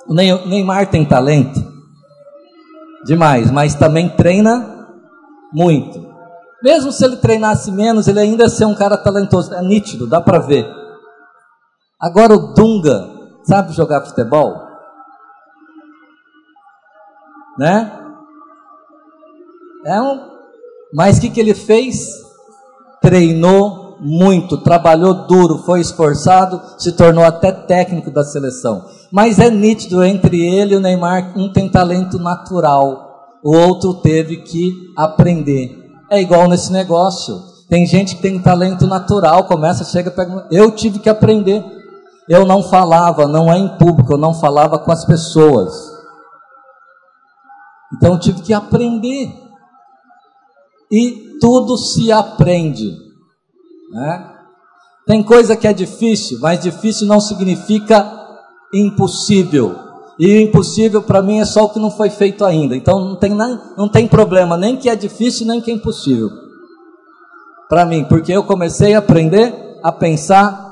[0.07, 1.59] O Neymar tem talento
[3.05, 4.87] demais, mas também treina
[5.53, 6.07] muito.
[6.61, 9.53] Mesmo se ele treinasse menos, ele ainda ia ser um cara talentoso.
[9.53, 10.67] É nítido, dá para ver.
[11.99, 13.09] Agora o Dunga,
[13.43, 14.69] sabe jogar futebol?
[17.59, 17.91] né?
[19.85, 20.29] É um,
[20.93, 22.07] mas o que, que ele fez?
[23.01, 28.85] Treinou muito, trabalhou duro, foi esforçado, se tornou até técnico da seleção.
[29.11, 33.09] Mas é nítido entre ele e o Neymar, um tem talento natural,
[33.43, 35.89] o outro teve que aprender.
[36.09, 37.41] É igual nesse negócio.
[37.69, 40.47] Tem gente que tem talento natural, começa, chega, pega.
[40.51, 41.63] Eu tive que aprender.
[42.27, 45.73] Eu não falava, não é em público, eu não falava com as pessoas.
[47.95, 49.31] Então eu tive que aprender.
[50.91, 53.08] E tudo se aprende.
[53.91, 54.35] Né?
[55.05, 58.11] Tem coisa que é difícil, mas difícil não significa
[58.73, 59.75] impossível.
[60.19, 62.75] E impossível para mim é só o que não foi feito ainda.
[62.75, 66.29] Então não tem, não tem problema, nem que é difícil, nem que é impossível.
[67.69, 70.69] Para mim, porque eu comecei a aprender a pensar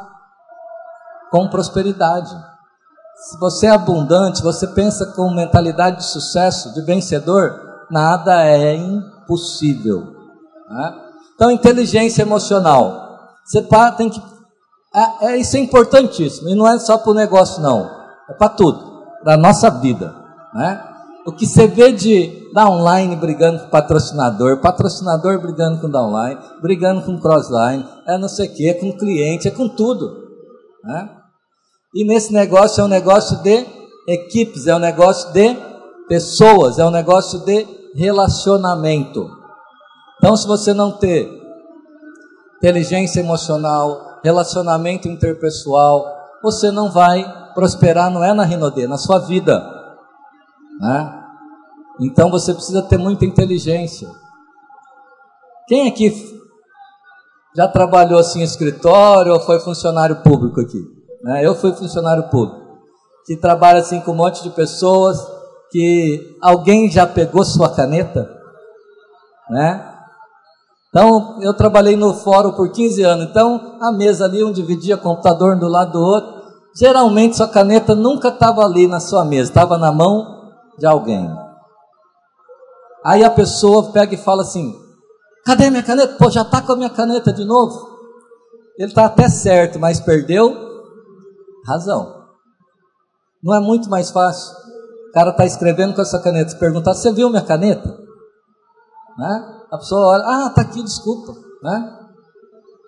[1.31, 2.35] com prosperidade.
[3.15, 10.03] Se você é abundante, você pensa com mentalidade de sucesso, de vencedor, nada é impossível.
[10.69, 10.95] Né?
[11.33, 13.06] Então, inteligência emocional.
[13.47, 13.65] Você
[13.97, 14.21] tem que.
[14.93, 16.49] É, é, isso é importantíssimo.
[16.49, 17.89] E não é só para o negócio, não.
[18.29, 19.05] É para tudo.
[19.23, 20.13] Para a nossa vida.
[20.53, 20.83] Né?
[21.25, 27.19] O que você vê de downline brigando com patrocinador, patrocinador brigando com downline, brigando com
[27.19, 30.09] crossline, é não sei o que, é com cliente, é com tudo.
[30.83, 31.09] Né?
[31.93, 33.65] E nesse negócio é um negócio de
[34.07, 35.55] equipes, é um negócio de
[36.07, 39.29] pessoas, é um negócio de relacionamento.
[40.17, 41.29] Então, se você não ter
[42.57, 46.05] inteligência emocional, relacionamento interpessoal,
[46.41, 49.59] você não vai prosperar, não é na Rinodê, na sua vida.
[50.79, 51.23] Né?
[52.01, 54.07] Então você precisa ter muita inteligência.
[55.67, 56.13] Quem aqui
[57.55, 60.79] já trabalhou assim em escritório ou foi funcionário público aqui?
[61.23, 61.45] Né?
[61.45, 62.79] Eu fui funcionário público,
[63.25, 65.19] que trabalha assim com um monte de pessoas,
[65.71, 68.29] que alguém já pegou sua caneta,
[69.49, 69.96] né?
[70.97, 75.55] Então, eu trabalhei no fórum por 15 anos, então a mesa ali, um dividia computador
[75.55, 76.41] do lado do outro,
[76.75, 80.25] geralmente sua caneta nunca estava ali na sua mesa, estava na mão
[80.75, 81.29] de alguém.
[83.05, 84.73] Aí a pessoa pega e fala assim:
[85.45, 86.15] Cadê minha caneta?
[86.15, 87.79] Pô, já está com a minha caneta de novo.
[88.75, 90.57] Ele está até certo, mas perdeu
[91.63, 92.25] razão.
[93.43, 94.51] Não é muito mais fácil?
[95.09, 97.87] O cara está escrevendo com essa caneta, se perguntar: Você viu minha caneta?
[99.15, 99.56] Né?
[99.71, 101.33] A pessoa olha: Ah, está aqui, desculpa.
[101.61, 101.99] Né?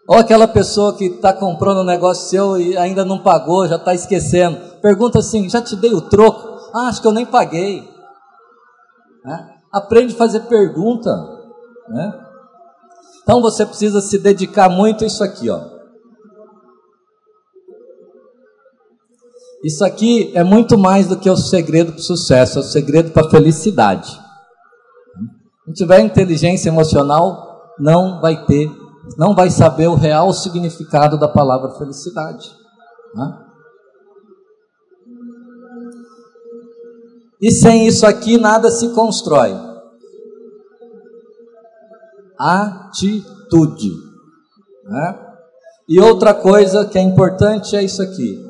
[0.07, 3.93] Ou aquela pessoa que está comprando um negócio seu e ainda não pagou, já está
[3.93, 4.57] esquecendo.
[4.81, 6.47] Pergunta assim: Já te dei o troco?
[6.73, 7.87] Ah, acho que eu nem paguei.
[9.23, 9.55] Né?
[9.71, 11.11] Aprende a fazer pergunta.
[11.89, 12.25] Né?
[13.21, 15.79] Então você precisa se dedicar muito a isso aqui, ó.
[19.63, 23.11] Isso aqui é muito mais do que o segredo para o sucesso, é o segredo
[23.11, 24.19] para a felicidade.
[25.69, 28.67] Não tiver inteligência emocional, não vai ter,
[29.15, 32.51] não vai saber o real significado da palavra felicidade.
[33.13, 33.39] Né?
[37.39, 39.55] E sem isso aqui nada se constrói
[42.35, 43.91] atitude.
[44.85, 45.19] Né?
[45.87, 48.43] E outra coisa que é importante é isso aqui: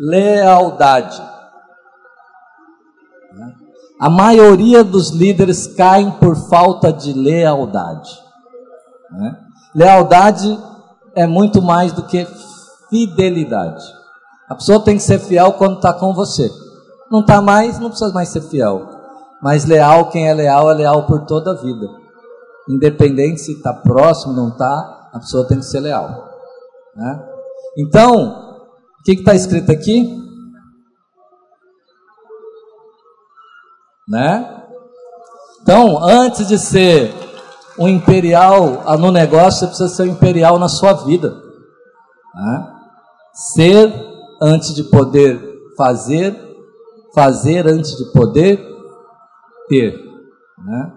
[0.00, 1.31] lealdade.
[4.02, 8.10] A maioria dos líderes caem por falta de lealdade.
[9.12, 9.36] Né?
[9.72, 10.58] Lealdade
[11.14, 12.26] é muito mais do que
[12.90, 13.84] fidelidade.
[14.48, 16.50] A pessoa tem que ser fiel quando está com você.
[17.12, 18.88] Não está mais, não precisa mais ser fiel.
[19.40, 21.86] Mas leal, quem é leal, é leal por toda a vida.
[22.68, 26.28] Independente se está próximo, não está, a pessoa tem que ser leal.
[26.96, 27.24] Né?
[27.78, 28.66] Então,
[28.98, 30.21] o que está escrito aqui?
[34.08, 34.62] Né?
[35.62, 37.14] Então, antes de ser
[37.78, 41.30] um imperial no negócio, você precisa ser um imperial na sua vida.
[42.34, 42.68] Né?
[43.54, 43.92] Ser
[44.40, 45.40] antes de poder
[45.76, 46.36] fazer,
[47.14, 48.60] fazer antes de poder
[49.68, 49.94] ter.
[50.58, 50.92] Né?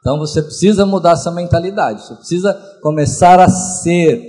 [0.00, 4.22] Então você precisa mudar essa mentalidade, você precisa começar a ser.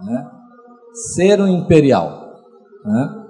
[0.00, 0.30] Né?
[1.14, 2.42] Ser um imperial.
[2.84, 3.24] Né?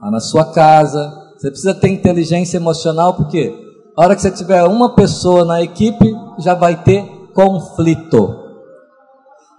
[0.00, 3.52] Lá na sua casa, você precisa ter inteligência emocional, porque
[3.96, 8.38] a hora que você tiver uma pessoa na equipe, já vai ter conflito.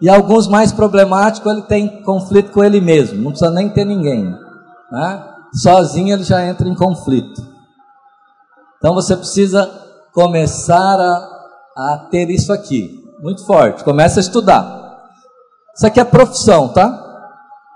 [0.01, 4.23] E alguns mais problemáticos, ele tem conflito com ele mesmo, não precisa nem ter ninguém.
[4.91, 5.27] Né?
[5.55, 7.45] Sozinho ele já entra em conflito.
[8.77, 9.69] Então você precisa
[10.13, 13.83] começar a, a ter isso aqui, muito forte.
[13.83, 15.01] Começa a estudar.
[15.75, 16.97] Isso aqui é profissão, tá?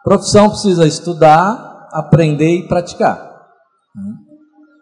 [0.02, 3.27] Profissão precisa estudar, aprender e praticar.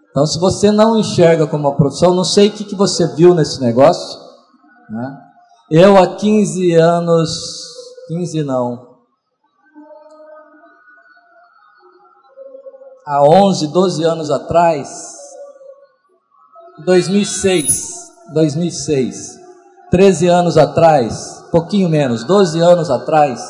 [0.09, 3.33] Então, se você não enxerga como uma profissão, não sei o que, que você viu
[3.33, 4.19] nesse negócio.
[4.89, 5.21] Né?
[5.69, 7.29] Eu, há 15 anos,
[8.07, 8.95] 15 não,
[13.05, 15.15] há 11, 12 anos atrás,
[16.83, 19.39] 2006, 2006,
[19.91, 23.41] 13 anos atrás, pouquinho menos, 12 anos atrás,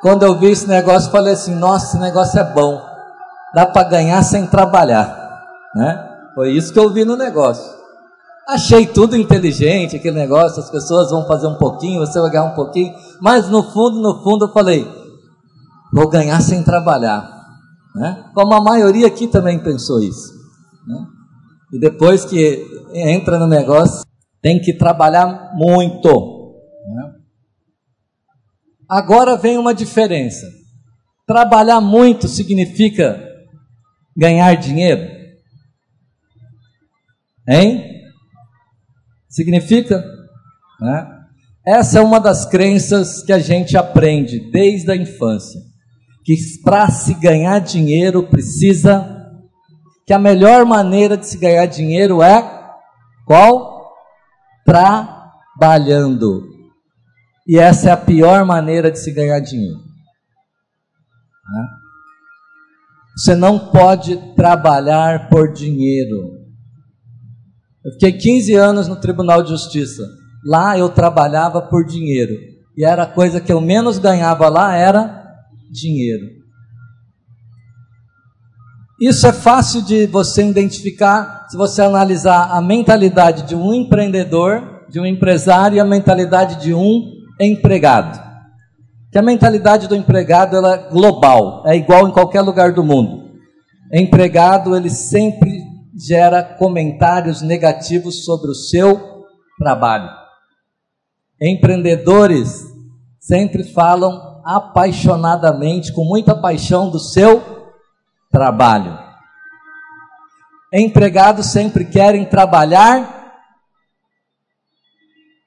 [0.00, 2.80] quando eu vi esse negócio, falei assim: nossa, esse negócio é bom,
[3.54, 5.42] dá para ganhar sem trabalhar,
[5.74, 6.10] né?
[6.34, 7.72] Foi isso que eu vi no negócio.
[8.48, 12.54] Achei tudo inteligente, aquele negócio, as pessoas vão fazer um pouquinho, você vai ganhar um
[12.54, 14.86] pouquinho, mas no fundo, no fundo, eu falei:
[15.92, 17.30] vou ganhar sem trabalhar,
[17.94, 18.24] né?
[18.34, 20.32] Como a maioria aqui também pensou isso,
[20.86, 21.06] né?
[21.72, 24.04] E depois que entra no negócio,
[24.42, 26.08] tem que trabalhar muito.
[26.86, 27.12] Né?
[28.88, 30.46] Agora vem uma diferença.
[31.26, 33.33] Trabalhar muito significa
[34.16, 35.10] ganhar dinheiro?
[37.48, 38.02] Hein?
[39.28, 40.04] Significa?
[40.80, 41.06] Né?
[41.66, 45.60] Essa é uma das crenças que a gente aprende desde a infância.
[46.24, 49.10] Que para se ganhar dinheiro precisa
[50.06, 52.42] que a melhor maneira de se ganhar dinheiro é
[53.26, 53.92] qual?
[54.64, 56.46] Trabalhando.
[57.46, 59.78] E essa é a pior maneira de se ganhar dinheiro.
[59.78, 61.68] Né?
[63.16, 66.32] Você não pode trabalhar por dinheiro.
[67.84, 70.02] Eu fiquei 15 anos no Tribunal de Justiça.
[70.44, 72.34] Lá eu trabalhava por dinheiro.
[72.76, 75.24] E era a coisa que eu menos ganhava lá era
[75.70, 76.26] dinheiro.
[79.00, 84.98] Isso é fácil de você identificar se você analisar a mentalidade de um empreendedor, de
[84.98, 88.23] um empresário e a mentalidade de um empregado.
[89.14, 93.30] Que a mentalidade do empregado ela é global, é igual em qualquer lugar do mundo.
[93.92, 95.62] Empregado ele sempre
[95.96, 99.24] gera comentários negativos sobre o seu
[99.56, 100.10] trabalho.
[101.40, 102.64] Empreendedores
[103.20, 107.70] sempre falam apaixonadamente, com muita paixão do seu
[108.32, 108.98] trabalho.
[110.72, 113.32] Empregados sempre querem trabalhar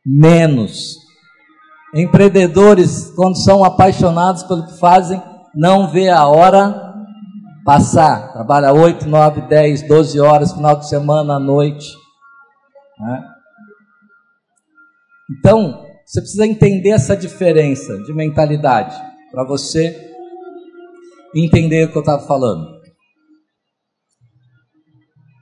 [0.06, 1.07] menos.
[1.96, 5.22] Empreendedores, quando são apaixonados pelo que fazem,
[5.56, 6.94] não vê a hora
[7.66, 8.34] passar.
[8.34, 11.88] Trabalha 8, 9, 10, 12 horas, final de semana, à noite.
[13.00, 13.24] Né?
[15.32, 18.96] Então, você precisa entender essa diferença de mentalidade
[19.32, 19.96] para você
[21.36, 22.78] entender o que eu estava falando.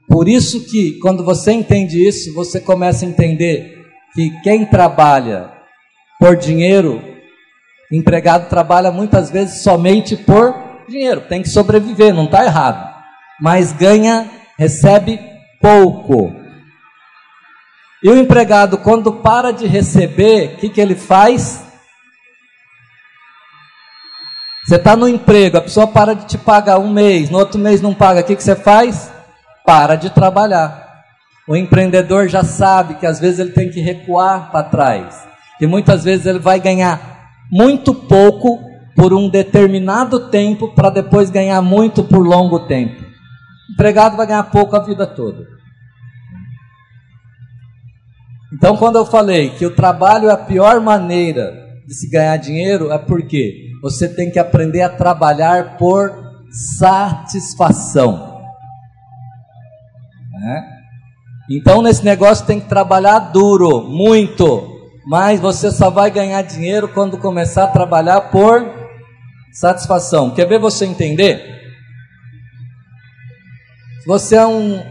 [0.07, 5.54] Por isso que quando você entende isso, você começa a entender que quem trabalha
[6.25, 7.03] por dinheiro,
[7.91, 10.55] empregado trabalha muitas vezes somente por
[10.89, 12.95] dinheiro, tem que sobreviver, não está errado,
[13.39, 15.19] mas ganha, recebe
[15.61, 16.33] pouco.
[18.01, 21.63] E o empregado, quando para de receber, o que, que ele faz?
[24.65, 27.81] Você está no emprego, a pessoa para de te pagar um mês, no outro mês
[27.81, 29.11] não paga, o que, que você faz?
[29.63, 31.03] para de trabalhar.
[31.47, 35.24] O empreendedor já sabe que às vezes ele tem que recuar para trás,
[35.59, 38.59] e muitas vezes ele vai ganhar muito pouco
[38.95, 43.03] por um determinado tempo para depois ganhar muito por longo tempo.
[43.69, 45.45] O empregado vai ganhar pouco a vida toda.
[48.53, 51.53] Então, quando eu falei que o trabalho é a pior maneira
[51.85, 56.13] de se ganhar dinheiro, é porque você tem que aprender a trabalhar por
[56.77, 58.39] satisfação.
[60.31, 60.63] Né?
[61.49, 64.74] Então, nesse negócio tem que trabalhar duro, muito,
[65.05, 68.65] mas você só vai ganhar dinheiro quando começar a trabalhar por
[69.51, 70.31] satisfação.
[70.31, 71.53] Quer ver você entender?
[74.07, 74.83] Você é um,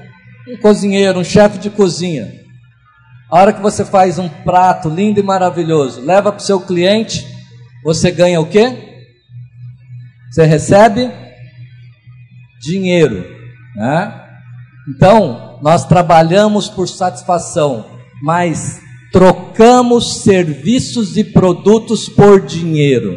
[0.49, 2.45] um cozinheiro, um chefe de cozinha,
[3.31, 7.27] a hora que você faz um prato lindo e maravilhoso, leva para o seu cliente,
[7.83, 9.03] você ganha o quê?
[10.31, 11.11] Você recebe
[12.61, 13.25] dinheiro,
[13.75, 14.21] né?
[14.89, 17.85] Então, nós trabalhamos por satisfação,
[18.23, 18.84] mas
[19.15, 23.17] trocamos serviços e produtos por dinheiro.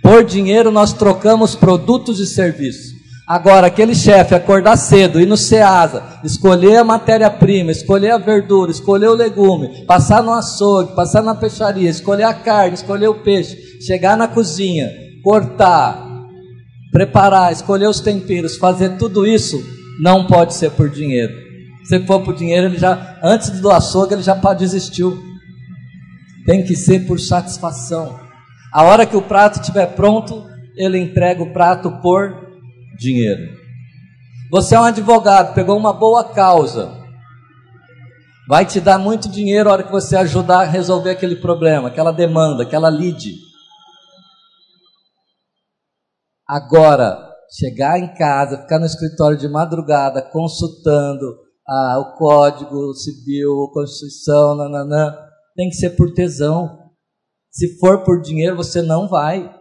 [0.00, 2.96] Por dinheiro nós trocamos produtos e serviços.
[3.26, 9.08] Agora, aquele chefe acordar cedo, ir no Ceasa, escolher a matéria-prima, escolher a verdura, escolher
[9.08, 14.16] o legume, passar no açougue, passar na peixaria, escolher a carne, escolher o peixe, chegar
[14.16, 14.88] na cozinha,
[15.24, 16.00] cortar,
[16.92, 19.60] preparar, escolher os temperos, fazer tudo isso
[20.00, 21.47] não pode ser por dinheiro.
[21.88, 25.18] Se for por dinheiro, ele já antes do açougue ele já desistiu.
[26.44, 28.20] Tem que ser por satisfação.
[28.70, 30.46] A hora que o prato estiver pronto,
[30.76, 32.30] ele entrega o prato por
[32.98, 33.56] dinheiro.
[34.50, 36.92] Você é um advogado, pegou uma boa causa.
[38.46, 42.12] Vai te dar muito dinheiro a hora que você ajudar a resolver aquele problema, aquela
[42.12, 43.32] demanda, aquela lide.
[46.46, 47.18] Agora,
[47.58, 54.56] chegar em casa, ficar no escritório de madrugada consultando ah, o código civil, a constituição,
[54.56, 55.14] nananã,
[55.54, 56.78] tem que ser por tesão.
[57.50, 59.54] Se for por dinheiro, você não vai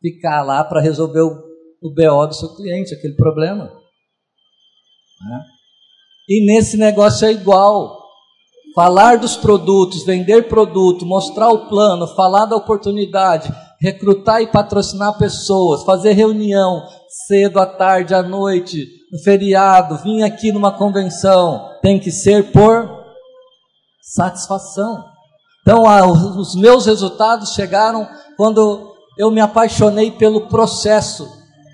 [0.00, 1.42] ficar lá para resolver o,
[1.82, 3.64] o BO do seu cliente, aquele problema.
[3.64, 5.44] Né?
[6.28, 8.04] E nesse negócio é igual.
[8.74, 15.82] Falar dos produtos, vender produto, mostrar o plano, falar da oportunidade, recrutar e patrocinar pessoas,
[15.82, 16.86] fazer reunião
[17.26, 18.86] cedo à tarde, à noite,
[19.18, 23.04] feriado, vir aqui numa convenção, tem que ser por
[24.00, 25.04] satisfação.
[25.62, 25.82] Então,
[26.38, 31.28] os meus resultados chegaram quando eu me apaixonei pelo processo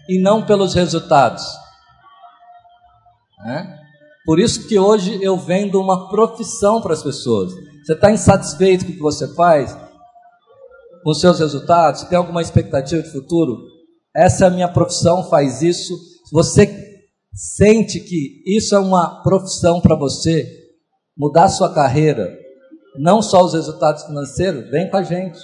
[0.08, 1.44] e não pelos resultados.
[3.46, 3.66] É?
[4.24, 7.52] Por isso que hoje eu vendo uma profissão para as pessoas.
[7.84, 9.76] Você está insatisfeito com o que você faz?
[11.02, 12.02] com os seus resultados?
[12.04, 13.58] Tem alguma expectativa de futuro?
[14.14, 15.94] Essa é a minha profissão, faz isso.
[16.32, 16.91] Você
[17.32, 20.46] sente que isso é uma profissão para você,
[21.16, 22.36] mudar sua carreira,
[22.98, 25.38] não só os resultados financeiros, vem com a gente.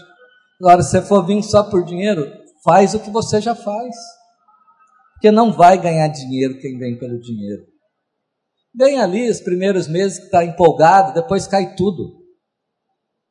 [0.61, 2.31] Agora, se você for vir só por dinheiro,
[2.65, 3.95] faz o que você já faz.
[5.15, 7.63] Porque não vai ganhar dinheiro quem vem pelo dinheiro.
[8.75, 12.19] Vem ali os primeiros meses que está empolgado, depois cai tudo.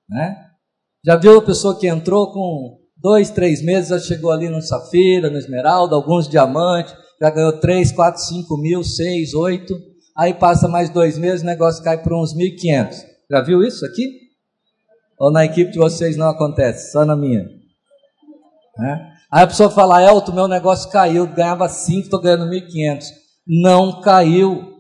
[0.10, 0.36] Né?
[1.06, 5.30] Já viu a pessoa que entrou com dois, três meses, já chegou ali no Safira,
[5.30, 9.74] no Esmeralda, alguns diamantes, já ganhou três, quatro, cinco mil, seis, oito.
[10.16, 12.96] Aí passa mais dois meses, o negócio cai para uns 1.500.
[13.30, 14.28] Já viu isso aqui?
[15.20, 17.44] Ou na equipe de vocês não acontece, só na minha?
[18.78, 19.14] Né?
[19.32, 23.06] Aí a pessoa fala, Elton, meu negócio caiu, ganhava 5, estou ganhando 1.500.
[23.46, 24.78] Não caiu.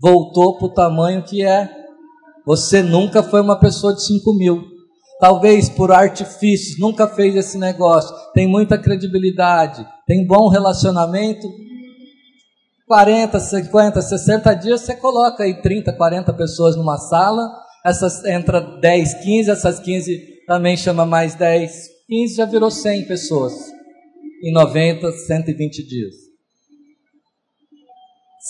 [0.00, 1.70] Voltou para o tamanho que é.
[2.44, 4.64] Você nunca foi uma pessoa de 5 mil.
[5.18, 8.14] Talvez por artifícios, nunca fez esse negócio.
[8.34, 11.46] Tem muita credibilidade, tem bom relacionamento.
[12.86, 17.50] 40, 50, 60 dias, você coloca aí 30, 40 pessoas numa sala.
[17.84, 21.72] Essas entra 10, 15, essas 15 também chama mais 10,
[22.06, 23.52] 15 já virou 100 pessoas
[24.42, 26.14] em 90, 120 dias.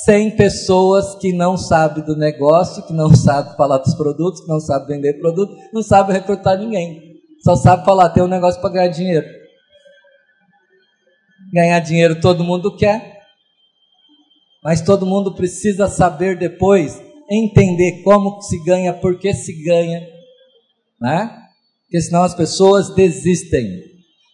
[0.05, 4.59] 100 pessoas que não sabem do negócio, que não sabem falar dos produtos, que não
[4.59, 7.15] sabem vender produto, não sabem recrutar ninguém.
[7.45, 9.44] Só sabe falar, tem um negócio para ganhar dinheiro.
[11.53, 13.21] Ganhar dinheiro todo mundo quer,
[14.63, 20.01] mas todo mundo precisa saber depois entender como se ganha, por que se ganha,
[21.01, 21.31] né?
[21.85, 23.85] porque senão as pessoas desistem.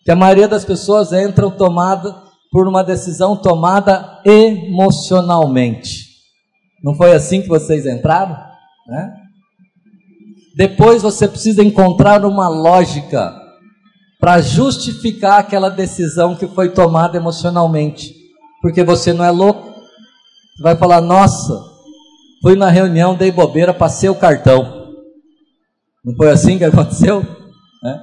[0.04, 2.14] Que a maioria das pessoas entram tomada
[2.50, 6.08] por uma decisão tomada emocionalmente.
[6.82, 8.34] Não foi assim que vocês entraram?
[8.86, 9.14] Né?
[10.56, 13.30] Depois você precisa encontrar uma lógica
[14.21, 18.14] para justificar aquela decisão que foi tomada emocionalmente.
[18.61, 19.73] Porque você não é louco.
[20.57, 21.59] Você vai falar: Nossa,
[22.43, 24.93] fui na reunião, dei bobeira, passei o cartão.
[26.05, 27.23] Não foi assim que aconteceu?
[27.83, 28.01] Né?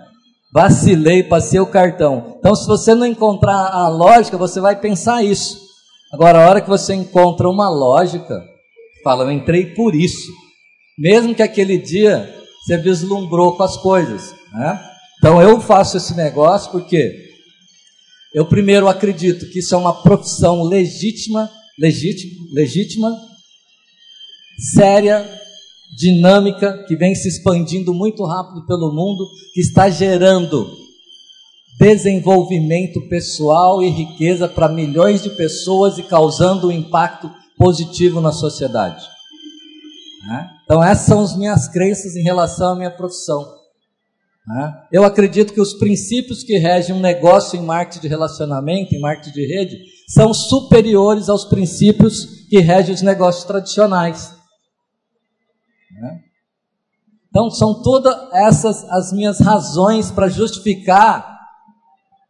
[0.51, 2.37] Vacilei, passei o cartão.
[2.39, 5.67] Então, se você não encontrar a lógica, você vai pensar isso.
[6.11, 8.41] Agora, a hora que você encontra uma lógica,
[9.03, 10.31] fala, eu entrei por isso.
[10.97, 14.33] Mesmo que aquele dia você vislumbrou com as coisas.
[14.53, 14.81] Né?
[15.17, 17.27] Então, eu faço esse negócio porque
[18.33, 21.49] eu primeiro acredito que isso é uma profissão legítima,
[21.79, 23.17] legítima, legítima,
[24.73, 25.27] séria,
[25.95, 30.69] dinâmica que vem se expandindo muito rápido pelo mundo, que está gerando
[31.79, 39.03] desenvolvimento pessoal e riqueza para milhões de pessoas e causando um impacto positivo na sociedade.
[40.27, 40.49] Né?
[40.63, 43.56] Então, essas são as minhas crenças em relação à minha profissão.
[44.47, 44.83] Né?
[44.91, 49.33] Eu acredito que os princípios que regem um negócio em marketing de relacionamento, em marketing
[49.33, 49.77] de rede,
[50.07, 54.33] são superiores aos princípios que regem os negócios tradicionais.
[55.91, 56.21] Né?
[57.29, 61.37] Então, são todas essas as minhas razões para justificar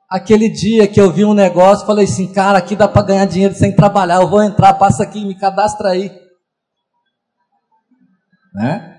[0.09, 3.53] aquele dia que eu vi um negócio, falei assim, cara, aqui dá para ganhar dinheiro
[3.53, 6.11] sem trabalhar, eu vou entrar, passa aqui, me cadastra aí.
[8.55, 8.96] Né?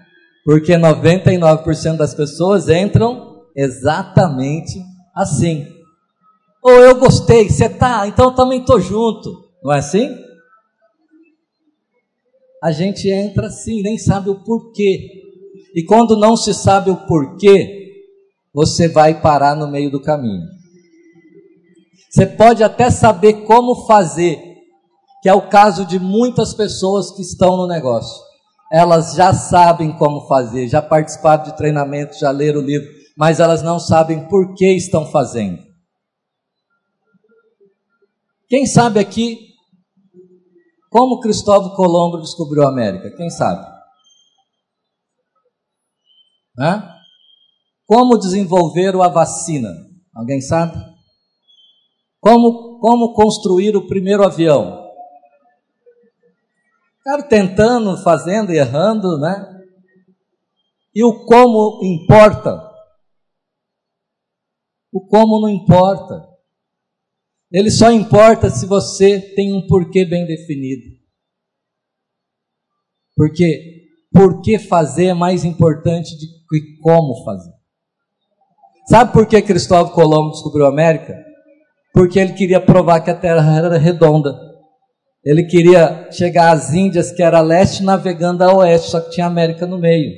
[0.49, 4.80] Porque 99% das pessoas entram exatamente
[5.14, 5.66] assim.
[6.62, 9.30] Ou eu gostei, você tá, então eu também tô junto.
[9.62, 10.09] Não é assim?
[12.62, 15.22] a gente entra assim, nem sabe o porquê.
[15.74, 17.92] E quando não se sabe o porquê,
[18.55, 20.46] você vai parar no meio do caminho.
[22.11, 24.40] Você pode até saber como fazer,
[25.22, 28.27] que é o caso de muitas pessoas que estão no negócio.
[28.70, 33.62] Elas já sabem como fazer, já participaram de treinamento, já leram o livro, mas elas
[33.62, 35.62] não sabem por que estão fazendo.
[38.48, 39.48] Quem sabe aqui
[40.90, 43.14] como Cristóvão Colombo descobriu a América?
[43.16, 43.66] Quem sabe?
[46.58, 46.94] Hã?
[47.86, 49.70] Como desenvolveram a vacina?
[50.14, 50.76] Alguém sabe?
[52.20, 54.88] Como, como construir o primeiro avião?
[57.09, 59.62] Cara, tentando, fazendo errando, né?
[60.94, 62.62] E o como importa?
[64.92, 66.28] O como não importa.
[67.50, 70.84] Ele só importa se você tem um porquê bem definido.
[73.16, 77.54] Porque por que fazer é mais importante do que como fazer.
[78.86, 81.14] Sabe por que Cristóvão Colombo descobriu a América?
[81.94, 84.47] Porque ele queria provar que a Terra era redonda.
[85.28, 89.66] Ele queria chegar às Índias, que era leste, navegando a oeste, só que tinha América
[89.66, 90.10] no meio.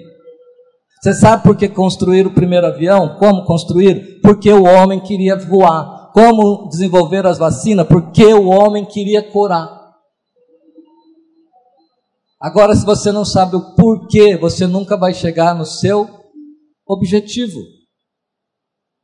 [1.03, 3.17] Você sabe por que construir o primeiro avião?
[3.19, 4.21] Como construir?
[4.21, 9.69] Porque o homem queria voar como desenvolver as vacinas, porque o homem queria curar.
[12.41, 16.09] Agora, se você não sabe o porquê, você nunca vai chegar no seu
[16.87, 17.59] objetivo.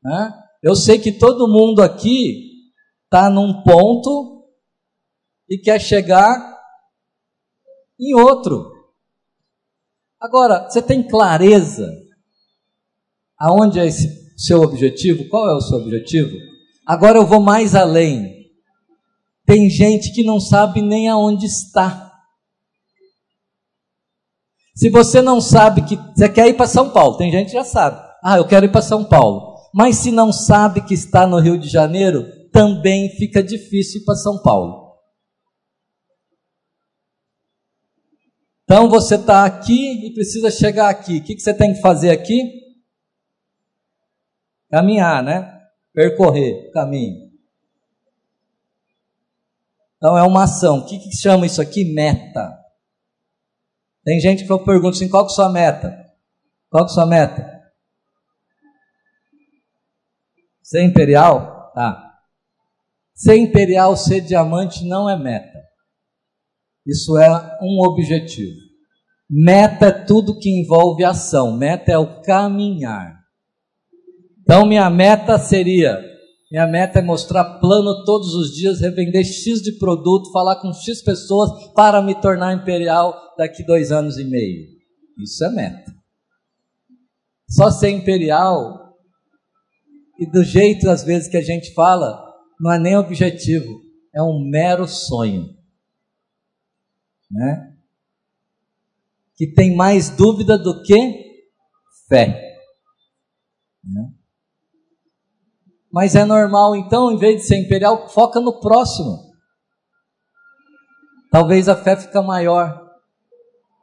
[0.04, 0.32] Né?
[0.62, 2.62] Eu sei que todo mundo aqui
[3.06, 4.35] está num ponto
[5.48, 6.56] e quer chegar
[7.98, 8.72] em outro.
[10.20, 11.88] Agora, você tem clareza
[13.38, 15.28] aonde é esse seu objetivo?
[15.28, 16.36] Qual é o seu objetivo?
[16.86, 18.46] Agora eu vou mais além.
[19.44, 22.12] Tem gente que não sabe nem aonde está.
[24.74, 27.64] Se você não sabe que você quer ir para São Paulo, tem gente que já
[27.64, 27.98] sabe.
[28.22, 29.54] Ah, eu quero ir para São Paulo.
[29.72, 34.16] Mas se não sabe que está no Rio de Janeiro, também fica difícil ir para
[34.16, 34.85] São Paulo.
[38.66, 41.18] Então você está aqui e precisa chegar aqui.
[41.18, 42.66] O que, que você tem que fazer aqui?
[44.68, 45.62] Caminhar, né?
[45.94, 47.30] Percorrer caminho.
[49.96, 50.78] Então é uma ação.
[50.78, 51.84] O que, que chama isso aqui?
[51.84, 52.58] Meta.
[54.04, 56.12] Tem gente que eu pergunto assim: qual que é a sua meta?
[56.68, 57.72] Qual que é a sua meta?
[60.60, 61.70] Ser imperial?
[61.72, 62.18] Tá.
[63.14, 65.55] Ser imperial, ser diamante não é meta.
[66.86, 68.54] Isso é um objetivo.
[69.28, 71.56] Meta é tudo que envolve ação.
[71.56, 73.18] Meta é o caminhar.
[74.40, 76.00] Então, minha meta seria:
[76.50, 81.02] minha meta é mostrar plano todos os dias, revender X de produto, falar com X
[81.02, 84.64] pessoas para me tornar imperial daqui dois anos e meio.
[85.18, 85.92] Isso é meta.
[87.48, 88.94] Só ser imperial,
[90.20, 92.22] e do jeito às vezes que a gente fala,
[92.60, 93.80] não é nem objetivo,
[94.14, 95.55] é um mero sonho
[97.30, 97.76] né?
[99.36, 101.44] que tem mais dúvida do que
[102.08, 102.58] fé.
[103.84, 104.12] Né?
[105.92, 109.34] Mas é normal, então, em vez de ser imperial, foca no próximo.
[111.30, 112.82] Talvez a fé fica maior.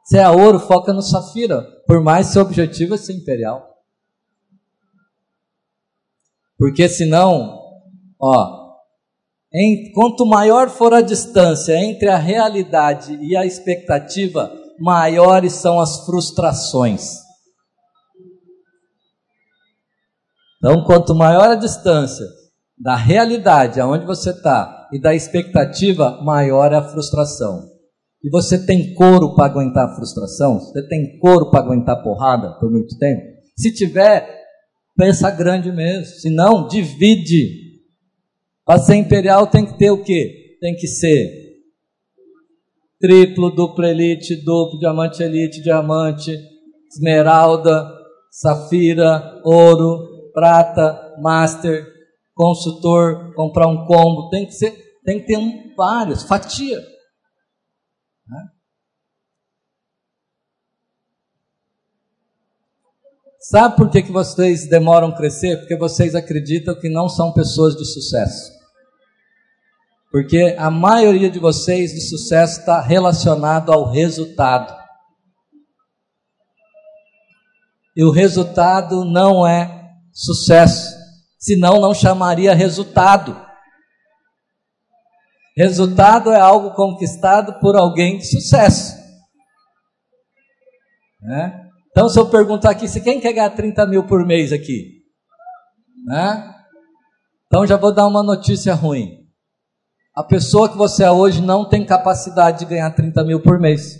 [0.04, 3.74] Se é ouro, foca no safira, por mais seu objetivo é ser imperial.
[6.58, 7.60] Porque senão,
[8.18, 8.63] ó,
[9.54, 16.04] em, quanto maior for a distância entre a realidade e a expectativa, maiores são as
[16.04, 17.22] frustrações.
[20.58, 22.26] Então, quanto maior a distância
[22.76, 27.68] da realidade, aonde você está, e da expectativa, maior é a frustração.
[28.24, 30.58] E você tem couro para aguentar a frustração?
[30.58, 33.22] Você tem couro para aguentar porrada por muito tempo?
[33.56, 34.26] Se tiver,
[34.96, 36.06] pensa grande mesmo.
[36.06, 37.63] Se não, divide
[38.64, 40.56] para ser imperial tem que ter o quê?
[40.60, 41.44] Tem que ser
[43.00, 46.34] triplo, duplo elite, duplo, diamante elite, diamante,
[46.88, 47.92] esmeralda,
[48.30, 51.86] safira, ouro, prata, master,
[52.34, 56.78] consultor, comprar um combo, tem que ser, tem que ter um, vários, fatia.
[58.26, 58.44] Né?
[63.44, 65.58] Sabe por que, que vocês demoram a crescer?
[65.58, 68.50] Porque vocês acreditam que não são pessoas de sucesso.
[70.10, 74.74] Porque a maioria de vocês de sucesso está relacionado ao resultado.
[77.94, 80.96] E o resultado não é sucesso,
[81.38, 83.38] senão não chamaria resultado.
[85.54, 88.96] Resultado é algo conquistado por alguém de sucesso.
[91.20, 91.63] Né?
[91.94, 95.04] Então, se eu perguntar aqui, se quem quer ganhar 30 mil por mês aqui?
[96.04, 96.52] Né?
[97.46, 99.24] Então, já vou dar uma notícia ruim.
[100.12, 103.96] A pessoa que você é hoje não tem capacidade de ganhar 30 mil por mês.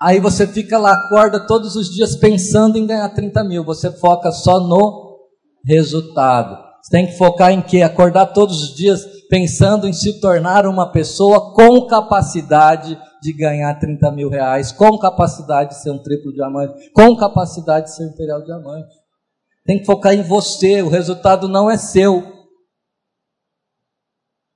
[0.00, 3.64] Aí você fica lá, acorda todos os dias pensando em ganhar 30 mil.
[3.64, 5.20] Você foca só no
[5.64, 6.66] resultado.
[6.82, 7.82] Você tem que focar em quê?
[7.82, 14.10] Acordar todos os dias pensando em se tornar uma pessoa com capacidade de ganhar 30
[14.12, 18.42] mil reais, com capacidade de ser um triplo diamante, com capacidade de ser um imperial
[18.42, 18.94] diamante.
[19.64, 22.22] Tem que focar em você, o resultado não é seu.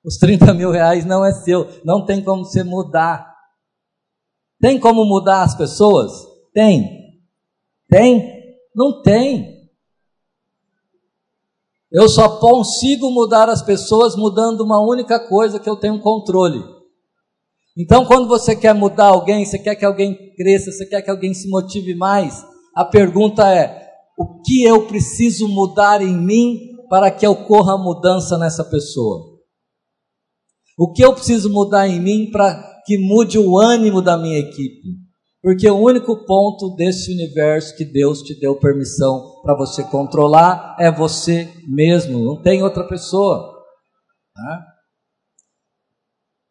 [0.05, 3.29] Os 30 mil reais não é seu, não tem como você mudar.
[4.61, 6.12] Tem como mudar as pessoas?
[6.53, 6.89] Tem.
[7.89, 8.41] Tem?
[8.75, 9.59] Não tem.
[11.93, 16.62] Eu só consigo mudar as pessoas mudando uma única coisa que eu tenho controle.
[17.76, 21.34] Então, quando você quer mudar alguém, você quer que alguém cresça, você quer que alguém
[21.34, 22.45] se motive mais,
[22.76, 28.64] a pergunta é: o que eu preciso mudar em mim para que ocorra mudança nessa
[28.64, 29.30] pessoa?
[30.78, 34.99] O que eu preciso mudar em mim para que mude o ânimo da minha equipe?
[35.43, 40.93] Porque o único ponto desse universo que Deus te deu permissão para você controlar é
[40.93, 43.59] você mesmo, não tem outra pessoa.
[44.34, 44.66] Tá?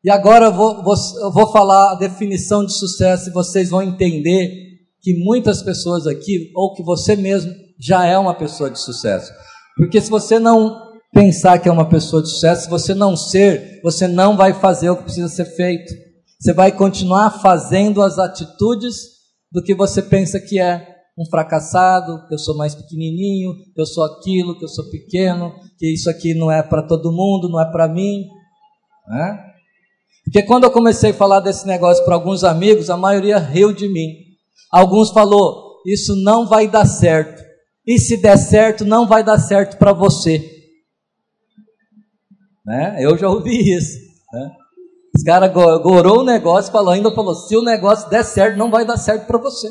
[0.04, 3.84] E agora eu vou, vou, eu vou falar a definição de sucesso e vocês vão
[3.84, 4.70] entender
[5.02, 9.32] que muitas pessoas aqui, ou que você mesmo já é uma pessoa de sucesso.
[9.78, 13.82] Porque se você não pensar que é uma pessoa de sucesso, se você não ser,
[13.84, 16.09] você não vai fazer o que precisa ser feito.
[16.40, 18.96] Você vai continuar fazendo as atitudes
[19.52, 20.88] do que você pensa que é
[21.18, 25.54] um fracassado, que eu sou mais pequenininho, que eu sou aquilo, que eu sou pequeno,
[25.78, 28.26] que isso aqui não é para todo mundo, não é para mim.
[29.06, 29.46] Né?
[30.24, 33.90] Porque quando eu comecei a falar desse negócio para alguns amigos, a maioria riu de
[33.90, 34.14] mim.
[34.72, 37.44] Alguns falou: "Isso não vai dar certo.
[37.86, 40.50] E se der certo, não vai dar certo para você."
[42.66, 42.96] Né?
[43.02, 43.98] Eu já ouvi isso.
[44.32, 44.52] Né?
[45.20, 48.86] Os caras gorou o negócio, falou, ainda falou: se o negócio der certo, não vai
[48.86, 49.70] dar certo para você.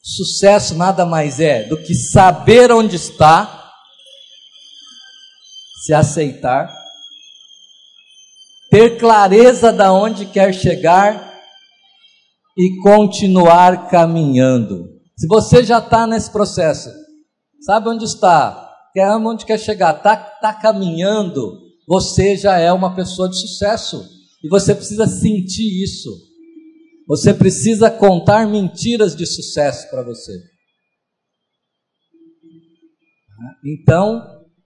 [0.00, 3.72] Sucesso nada mais é do que saber onde está,
[5.82, 6.72] se aceitar,
[8.70, 11.40] ter clareza da onde quer chegar
[12.56, 14.84] e continuar caminhando.
[15.16, 16.88] Se você já está nesse processo,
[17.66, 23.28] sabe onde está, quer onde quer chegar, está tá caminhando, você já é uma pessoa
[23.28, 24.04] de sucesso.
[24.42, 26.10] E você precisa sentir isso.
[27.06, 30.32] Você precisa contar mentiras de sucesso para você.
[33.64, 34.22] Então,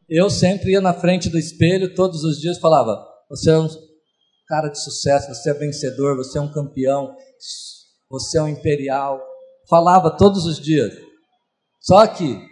[0.09, 3.69] eu sempre ia na frente do espelho todos os dias falava: Você é um
[4.49, 7.15] cara de sucesso, você é vencedor, você é um campeão,
[8.11, 9.21] você é um imperial.
[9.69, 10.93] Falava todos os dias.
[11.81, 12.52] Só que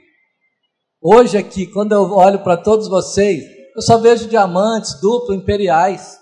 [1.02, 3.42] Hoje aqui, quando eu olho para todos vocês,
[3.74, 6.18] eu só vejo diamantes duplo imperiais,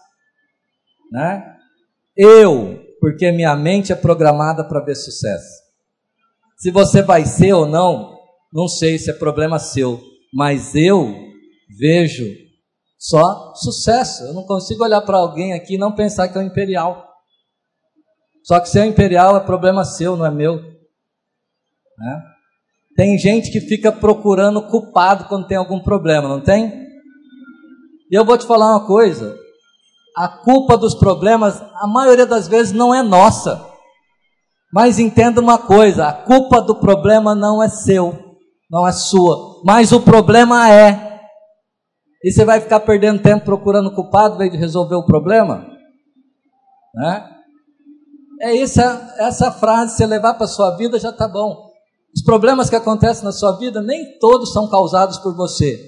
[1.11, 1.57] né?
[2.17, 5.63] Eu, porque minha mente é programada para ver sucesso.
[6.57, 8.17] Se você vai ser ou não,
[8.53, 10.01] não sei se é problema seu,
[10.33, 11.13] mas eu
[11.77, 12.25] vejo
[12.97, 14.25] só sucesso.
[14.25, 17.05] Eu não consigo olhar para alguém aqui e não pensar que é um imperial.
[18.45, 20.57] Só que ser imperial é problema seu, não é meu.
[21.99, 22.38] Né?
[22.99, 26.85] Tem gente que fica procurando culpado quando tem algum problema, não tem?
[28.11, 29.39] E eu vou te falar uma coisa:
[30.17, 33.65] a culpa dos problemas, a maioria das vezes, não é nossa.
[34.73, 38.19] Mas entenda uma coisa: a culpa do problema não é seu,
[38.69, 41.21] não é sua, mas o problema é.
[42.25, 45.65] E você vai ficar perdendo tempo procurando culpado em vez de resolver o problema?
[46.93, 47.31] Né?
[48.41, 51.68] É essa, essa frase, você levar para a sua vida já está bom.
[52.15, 55.79] Os problemas que acontecem na sua vida, nem todos são causados por você.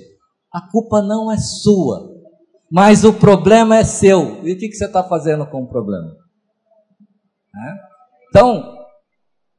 [0.53, 2.09] A culpa não é sua,
[2.71, 4.45] mas o problema é seu.
[4.45, 6.11] E o que, que você está fazendo com o problema?
[7.55, 7.75] É?
[8.29, 8.77] Então,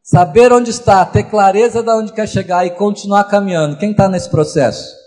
[0.01, 3.77] saber onde está, ter clareza de onde quer chegar e continuar caminhando.
[3.77, 5.01] Quem está nesse processo?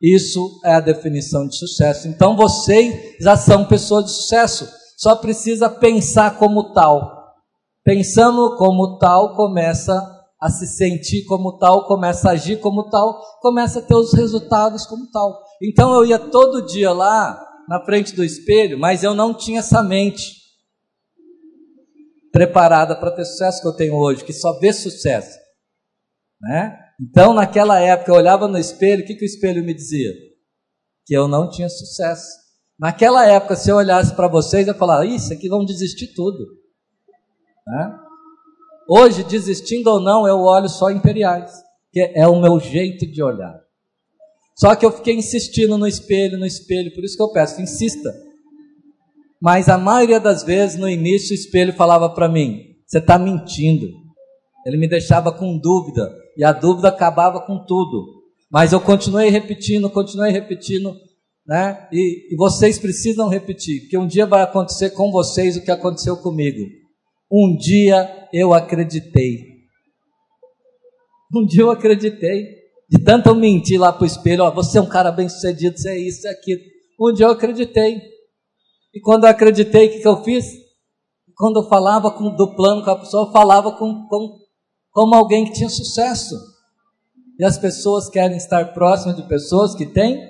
[0.00, 2.08] Isso é a definição de sucesso.
[2.08, 4.66] Então vocês já são pessoas de sucesso.
[4.96, 7.18] Só precisa pensar como tal.
[7.84, 13.80] Pensando como tal, começa a se sentir como tal, começa a agir como tal, começa
[13.80, 15.42] a ter os resultados como tal.
[15.62, 19.82] Então eu ia todo dia lá na frente do espelho, mas eu não tinha essa
[19.82, 20.40] mente
[22.32, 25.38] preparada para ter sucesso que eu tenho hoje, que só vê sucesso.
[26.40, 26.78] Né?
[27.00, 30.10] Então, naquela época, eu olhava no espelho, o que, que o espelho me dizia?
[31.04, 32.28] Que eu não tinha sucesso.
[32.78, 36.38] Naquela época, se eu olhasse para vocês, eu falava, isso aqui vão desistir tudo.
[37.66, 37.98] Né?
[38.92, 41.52] Hoje, desistindo ou não, eu olho só imperiais,
[41.92, 43.54] que é o meu jeito de olhar.
[44.56, 48.12] Só que eu fiquei insistindo no espelho, no espelho, por isso que eu peço, insista.
[49.40, 53.86] Mas a maioria das vezes, no início, o espelho falava para mim: você está mentindo.
[54.66, 58.24] Ele me deixava com dúvida, e a dúvida acabava com tudo.
[58.50, 60.96] Mas eu continuei repetindo, continuei repetindo,
[61.46, 61.86] né?
[61.92, 66.16] E, e vocês precisam repetir, porque um dia vai acontecer com vocês o que aconteceu
[66.16, 66.79] comigo.
[67.30, 69.50] Um dia eu acreditei.
[71.34, 72.60] Um dia eu acreditei.
[72.88, 75.78] De tanto eu mentir lá para o espelho, ó, você é um cara bem sucedido,
[75.78, 76.60] você é isso, é aquilo.
[77.00, 78.02] Um dia eu acreditei.
[78.92, 80.44] E quando eu acreditei, o que, que eu fiz?
[81.36, 84.38] Quando eu falava com, do plano com a pessoa, eu falava com, com,
[84.90, 86.34] como alguém que tinha sucesso.
[87.38, 90.20] E as pessoas querem estar próximas de pessoas que têm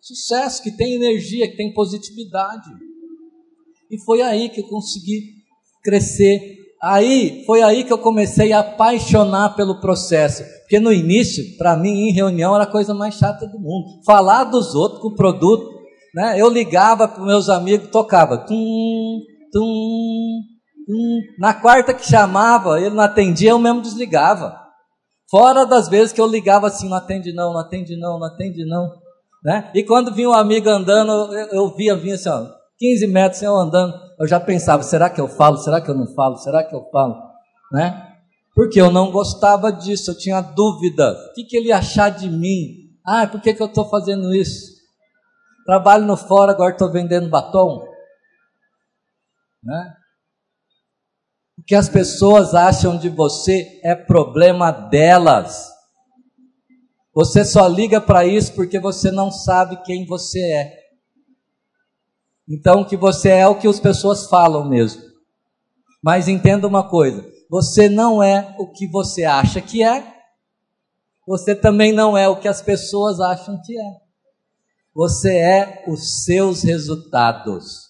[0.00, 2.70] sucesso, que têm energia, que têm positividade.
[3.90, 5.39] E foi aí que eu consegui
[5.82, 6.58] crescer.
[6.82, 10.42] Aí, foi aí que eu comecei a apaixonar pelo processo.
[10.60, 14.02] Porque no início, para mim, em reunião, era a coisa mais chata do mundo.
[14.06, 15.68] Falar dos outros com o produto.
[16.14, 16.40] Né?
[16.40, 18.38] Eu ligava para meus amigos, tocava.
[18.38, 19.20] Tum,
[19.52, 20.40] tum,
[20.86, 21.20] tum.
[21.38, 24.60] Na quarta que chamava, ele não atendia, eu mesmo desligava.
[25.30, 28.64] Fora das vezes que eu ligava assim, não atende não, não atende não, não atende
[28.64, 28.90] não.
[29.44, 29.70] Né?
[29.74, 32.46] E quando vinha um amigo andando, eu, eu via, vinha assim, ó,
[32.78, 35.56] 15 metros eu andando eu já pensava, será que eu falo?
[35.56, 36.36] Será que eu não falo?
[36.36, 37.16] Será que eu falo?
[37.72, 38.06] Né?
[38.54, 41.12] Porque eu não gostava disso, eu tinha dúvida.
[41.30, 42.90] O que, que ele ia achar de mim?
[43.02, 44.78] Ah, por que, que eu estou fazendo isso?
[45.64, 47.82] Trabalho no fora, agora estou vendendo batom.
[49.64, 49.94] Né?
[51.58, 55.66] O que as pessoas acham de você é problema delas.
[57.14, 60.79] Você só liga para isso porque você não sabe quem você é.
[62.50, 65.00] Então, que você é o que as pessoas falam mesmo.
[66.02, 70.20] Mas entenda uma coisa: você não é o que você acha que é,
[71.26, 74.00] você também não é o que as pessoas acham que é.
[74.92, 77.88] Você é os seus resultados.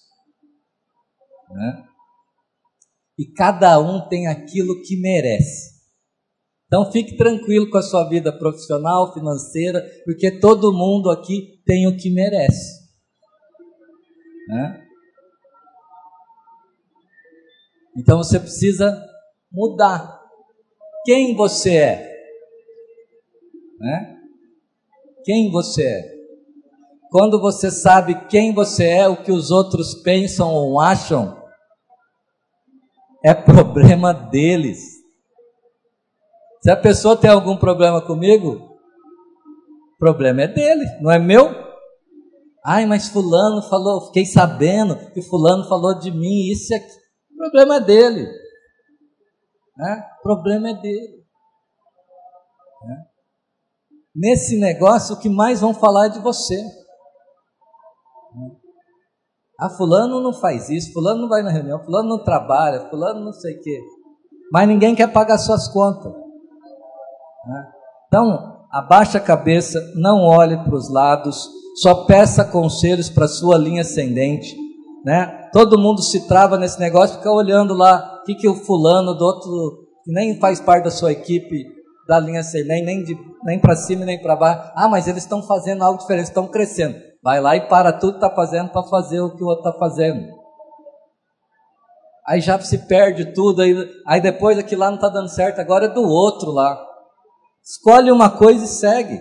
[1.49, 1.83] Né?
[3.17, 5.71] E cada um tem aquilo que merece.
[6.67, 11.97] Então fique tranquilo com a sua vida profissional, financeira, porque todo mundo aqui tem o
[11.97, 12.80] que merece.
[14.51, 14.85] Né?
[17.97, 19.01] Então você precisa
[19.49, 20.21] mudar.
[21.05, 22.11] Quem você é?
[23.79, 24.17] Né?
[25.23, 26.11] Quem você é?
[27.09, 31.41] Quando você sabe quem você é, o que os outros pensam ou acham,
[33.23, 35.01] é problema deles.
[36.61, 38.77] Se a pessoa tem algum problema comigo,
[39.95, 41.60] o problema é dele, não é meu.
[42.63, 46.85] Ai, mas fulano falou, fiquei sabendo que fulano falou de mim, isso aqui.
[47.33, 48.27] O problema é dele.
[49.77, 50.09] Né?
[50.19, 51.25] O problema é dele.
[52.83, 53.03] Né?
[54.15, 56.63] Nesse negócio, o que mais vão falar é de você.
[59.59, 63.33] Ah, fulano não faz isso, fulano não vai na reunião, fulano não trabalha, fulano não
[63.33, 63.79] sei o quê.
[64.51, 66.11] Mas ninguém quer pagar suas contas.
[66.11, 67.71] Né?
[68.07, 73.81] Então, abaixa a cabeça, não olhe para os lados, só peça conselhos para sua linha
[73.81, 74.55] ascendente.
[75.05, 75.49] Né?
[75.51, 79.25] Todo mundo se trava nesse negócio, fica olhando lá o que, que o fulano do
[79.25, 81.65] outro, que nem faz parte da sua equipe,
[82.07, 83.05] da linha ascendente, nem,
[83.43, 84.71] nem, para cima nem para baixo.
[84.75, 86.95] Ah, mas eles estão fazendo algo diferente, estão crescendo.
[87.23, 89.79] Vai lá e para tudo que está fazendo para fazer o que o outro está
[89.79, 90.27] fazendo.
[92.27, 95.85] Aí já se perde tudo, aí, aí depois aquilo lá não está dando certo, agora
[95.85, 96.79] é do outro lá.
[97.63, 99.19] Escolhe uma coisa e segue.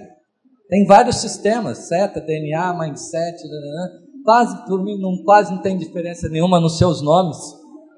[0.70, 3.88] Tem vários sistemas, seta, DNA, mindset, né, né, né.
[4.24, 7.36] quase por mim não quase não tem diferença nenhuma nos seus nomes,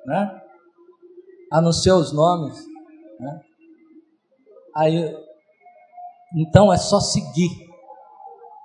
[0.06, 0.40] né?
[1.52, 2.56] Ah, nos seus nomes,
[3.20, 3.40] né?
[4.74, 5.14] Aí,
[6.34, 7.50] então é só seguir,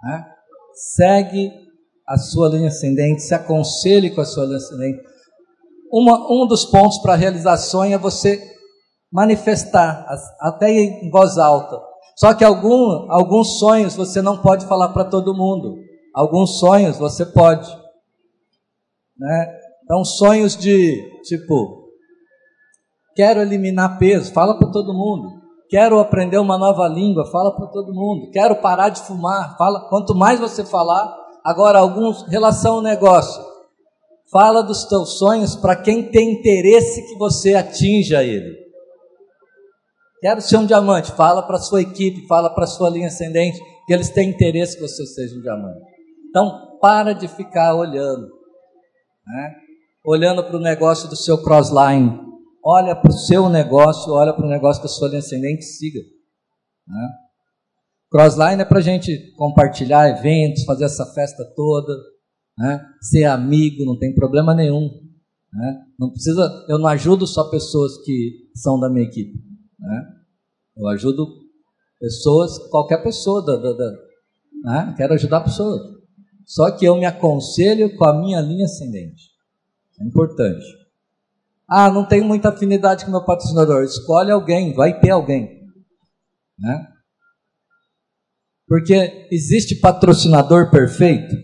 [0.03, 0.33] né?
[0.95, 1.51] segue
[2.07, 5.03] a sua linha ascendente, se aconselhe com a sua linha ascendente.
[5.91, 8.41] Uma, um dos pontos para realizar sonho é você
[9.11, 10.05] manifestar,
[10.39, 11.86] até em voz alta.
[12.17, 15.77] Só que algum, alguns sonhos você não pode falar para todo mundo.
[16.13, 17.69] Alguns sonhos você pode.
[19.15, 19.59] Né?
[19.83, 21.91] Então, sonhos de tipo,
[23.15, 25.29] quero eliminar peso, fala para todo mundo.
[25.69, 28.31] Quero aprender uma nova língua, fala para todo mundo.
[28.31, 29.87] Quero parar de fumar, fala.
[29.87, 33.45] Quanto mais você falar, agora alguns relação ao negócio.
[34.31, 38.66] Fala dos teus sonhos para quem tem interesse que você atinja ele.
[40.19, 44.09] Quero ser um diamante, fala para sua equipe, fala para sua linha ascendente que eles
[44.09, 45.79] têm interesse que você seja um diamante.
[46.29, 48.27] Então, para de ficar olhando,
[49.25, 49.55] né?
[50.03, 52.19] olhando para o negócio do seu crossline,
[52.63, 55.99] olha para o seu negócio, olha para o negócio da sua linha ascendente siga.
[56.87, 57.09] Né?
[58.09, 61.93] Crossline é para a gente compartilhar eventos, fazer essa festa toda,
[62.57, 62.83] né?
[63.01, 64.89] ser amigo, não tem problema nenhum.
[65.53, 65.79] Né?
[65.99, 69.46] Não precisa, eu não ajudo só pessoas que são da minha equipe.
[69.79, 70.13] Né?
[70.75, 71.27] Eu ajudo
[71.99, 73.91] pessoas, qualquer pessoa da, da, da
[74.63, 74.93] né?
[74.97, 75.81] quero ajudar pessoas.
[76.45, 79.31] Só que eu me aconselho com a minha linha ascendente.
[79.99, 80.65] É importante.
[81.67, 83.83] Ah, não tenho muita afinidade com meu patrocinador.
[83.83, 85.67] Escolhe alguém, vai ter alguém.
[86.57, 86.87] Né?
[88.67, 91.35] Porque existe patrocinador perfeito?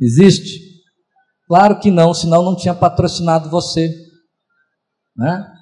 [0.00, 0.68] Existe?
[1.46, 3.92] Claro que não, senão não tinha patrocinado você.
[5.16, 5.57] Né?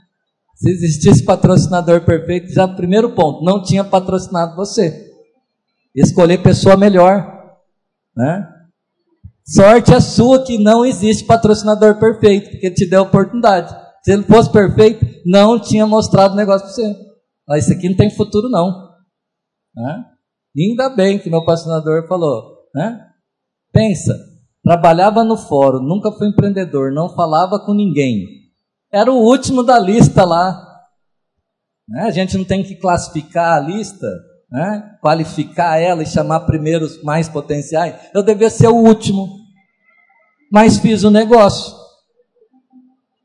[0.56, 5.12] Se existisse patrocinador perfeito, já primeiro ponto, não tinha patrocinado você.
[5.94, 7.54] Escolher pessoa melhor.
[8.16, 8.48] Né?
[9.46, 13.70] Sorte a sua que não existe patrocinador perfeito, porque te deu a oportunidade.
[14.02, 16.96] Se ele fosse perfeito, não tinha mostrado o negócio para você.
[17.46, 18.86] Mas isso aqui não tem futuro, não.
[19.74, 20.04] Né?
[20.58, 22.56] ainda bem que meu patrocinador falou.
[22.74, 22.98] Né?
[23.72, 24.14] Pensa,
[24.64, 28.45] trabalhava no fórum, nunca foi empreendedor, não falava com ninguém.
[28.92, 30.62] Era o último da lista lá.
[31.88, 32.02] Né?
[32.02, 34.06] A gente não tem que classificar a lista
[34.50, 34.96] né?
[35.00, 39.28] qualificar ela e chamar primeiro os mais potenciais, eu devia ser o último.
[40.50, 41.74] Mas fiz o negócio.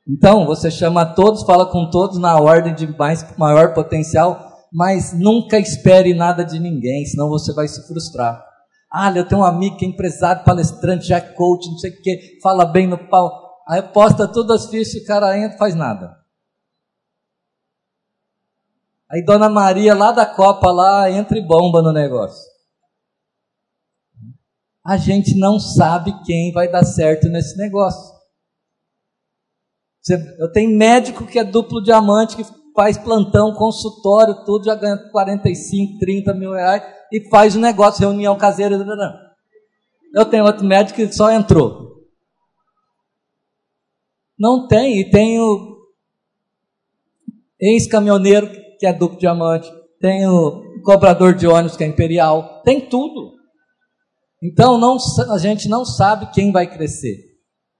[0.07, 5.59] Então, você chama todos, fala com todos na ordem de mais, maior potencial, mas nunca
[5.59, 8.43] espere nada de ninguém, senão você vai se frustrar.
[8.91, 12.01] Ah, eu tenho um amigo que é empresário, palestrante, já é coach, não sei o
[12.01, 13.40] que, fala bem no pau.
[13.67, 16.19] Aí posta todas as fichas e o cara entra e faz nada.
[19.09, 22.49] Aí Dona Maria, lá da Copa, lá, entra e bomba no negócio.
[24.85, 28.19] A gente não sabe quem vai dar certo nesse negócio.
[30.39, 35.99] Eu tenho médico que é duplo diamante, que faz plantão, consultório, tudo, já ganha 45,
[35.99, 36.81] 30 mil reais
[37.11, 38.77] e faz o negócio, reunião caseira.
[40.13, 41.90] Eu tenho outro médico que só entrou.
[44.41, 45.77] Não tem, e tenho
[47.59, 53.35] ex-caminhoneiro que é duplo diamante, tem o cobrador de ônibus que é imperial, tem tudo.
[54.41, 54.97] Então não,
[55.29, 57.17] a gente não sabe quem vai crescer.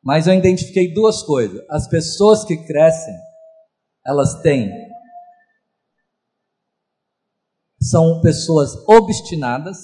[0.03, 1.59] Mas eu identifiquei duas coisas.
[1.67, 3.15] As pessoas que crescem,
[4.05, 4.69] elas têm
[7.81, 9.79] são pessoas obstinadas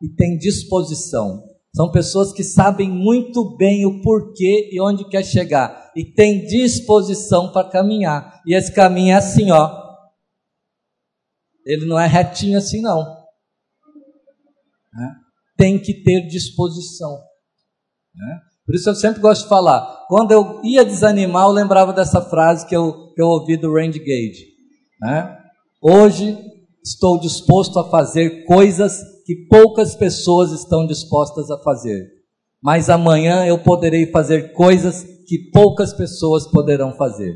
[0.00, 1.57] e têm disposição.
[1.78, 7.52] São pessoas que sabem muito bem o porquê e onde quer chegar e têm disposição
[7.52, 8.42] para caminhar.
[8.44, 9.80] E esse caminho é assim, ó.
[11.64, 13.04] Ele não é retinho assim não.
[14.92, 15.14] Né?
[15.56, 17.12] Tem que ter disposição.
[18.12, 18.40] Né?
[18.66, 20.04] Por isso eu sempre gosto de falar.
[20.08, 24.00] Quando eu ia desanimar, eu lembrava dessa frase que eu, que eu ouvi do Randy
[24.00, 24.48] Gage.
[25.00, 25.38] Né?
[25.80, 26.36] Hoje
[26.82, 32.08] estou disposto a fazer coisas que poucas pessoas estão dispostas a fazer.
[32.62, 37.34] Mas amanhã eu poderei fazer coisas que poucas pessoas poderão fazer.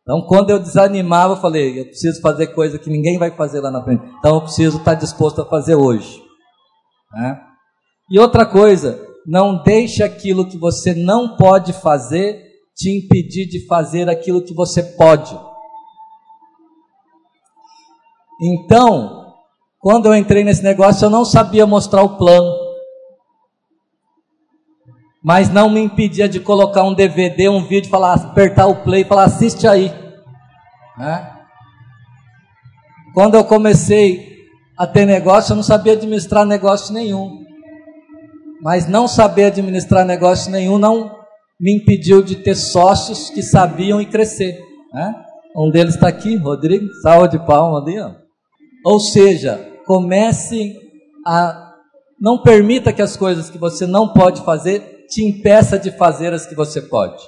[0.00, 3.70] Então, quando eu desanimava, eu falei: eu preciso fazer coisa que ninguém vai fazer lá
[3.70, 4.02] na frente.
[4.18, 6.18] Então, eu preciso estar disposto a fazer hoje.
[7.12, 7.38] Né?
[8.10, 12.42] E outra coisa, não deixe aquilo que você não pode fazer
[12.74, 15.38] te impedir de fazer aquilo que você pode.
[18.40, 19.17] Então,
[19.78, 22.52] quando eu entrei nesse negócio, eu não sabia mostrar o plano.
[25.22, 29.04] Mas não me impedia de colocar um DVD, um vídeo, falar, apertar o play e
[29.04, 29.92] falar, assiste aí.
[30.96, 31.32] Né?
[33.14, 34.36] Quando eu comecei
[34.76, 37.44] a ter negócio, eu não sabia administrar negócio nenhum.
[38.62, 41.16] Mas não saber administrar negócio nenhum não
[41.60, 44.58] me impediu de ter sócios que sabiam e crescer.
[44.92, 45.14] Né?
[45.56, 48.27] Um deles está aqui, Rodrigo, salva de palma ali, ó.
[48.84, 50.76] Ou seja, comece
[51.26, 51.66] a.
[52.20, 56.46] Não permita que as coisas que você não pode fazer te impeça de fazer as
[56.46, 57.22] que você pode.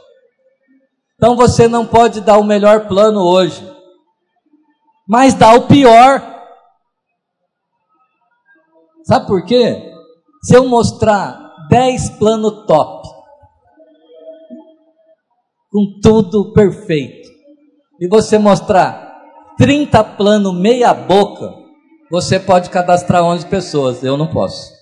[1.15, 3.63] Então você não pode dar o melhor plano hoje,
[5.07, 6.23] mas dá o pior.
[9.05, 9.93] Sabe por quê?
[10.43, 13.09] Se eu mostrar 10 planos top,
[15.71, 17.29] com tudo perfeito,
[18.01, 19.21] e você mostrar
[19.59, 21.30] 30 plano meia boca,
[22.11, 24.73] você pode cadastrar 11 pessoas, eu não posso.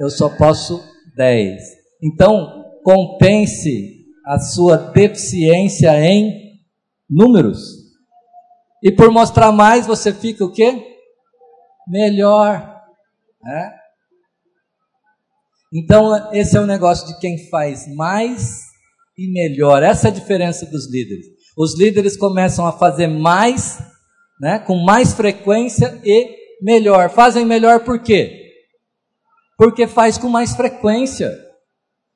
[0.00, 0.82] Eu só posso
[1.16, 1.62] 10.
[2.02, 6.54] Então, compense a sua deficiência em
[7.08, 7.58] números.
[8.82, 10.82] E por mostrar mais, você fica o quê?
[11.86, 12.82] Melhor.
[13.42, 13.72] Né?
[15.72, 18.62] Então, esse é o negócio de quem faz mais
[19.18, 19.82] e melhor.
[19.82, 21.26] Essa é a diferença dos líderes.
[21.56, 23.78] Os líderes começam a fazer mais,
[24.40, 27.10] né, com mais frequência e melhor.
[27.10, 28.52] Fazem melhor por quê?
[29.56, 31.30] Porque faz com mais frequência.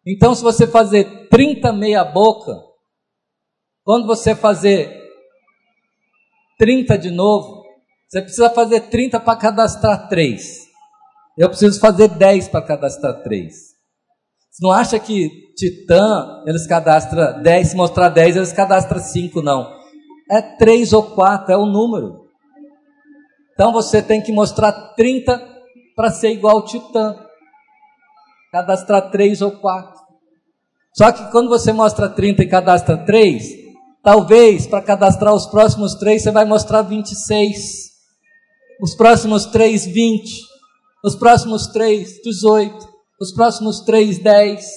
[0.07, 2.53] Então, se você fazer 30 meia boca,
[3.85, 4.97] quando você fazer
[6.59, 7.63] 30 de novo,
[8.09, 10.67] você precisa fazer 30 para cadastrar 3.
[11.37, 13.55] Eu preciso fazer 10 para cadastrar 3.
[14.51, 19.78] Você não acha que Titã, eles cadastram 10, se mostrar 10, eles cadastram 5, não.
[20.31, 22.29] É 3 ou 4, é o número.
[23.53, 25.41] Então você tem que mostrar 30
[25.97, 27.17] para ser igual ao Titã.
[28.53, 29.99] Cadastrar 3 ou 4.
[30.95, 33.45] Só que quando você mostra 30 e cadastra 3,
[34.03, 37.89] talvez para cadastrar os próximos 3 você vai mostrar 26.
[38.81, 40.49] Os próximos 3, 20.
[41.05, 44.71] Os próximos 3, 18 os próximos três, dez,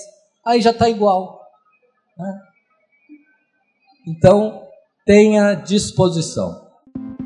[0.46, 1.40] aí já está igual.
[2.18, 2.42] Né?
[4.08, 4.68] Então,
[5.06, 6.68] tenha disposição.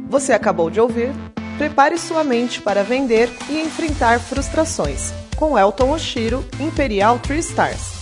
[0.10, 1.12] Você acabou de ouvir
[1.58, 7.95] Prepare sua mente para vender e enfrentar frustrações, com Elton Oshiro, Imperial Three Stars.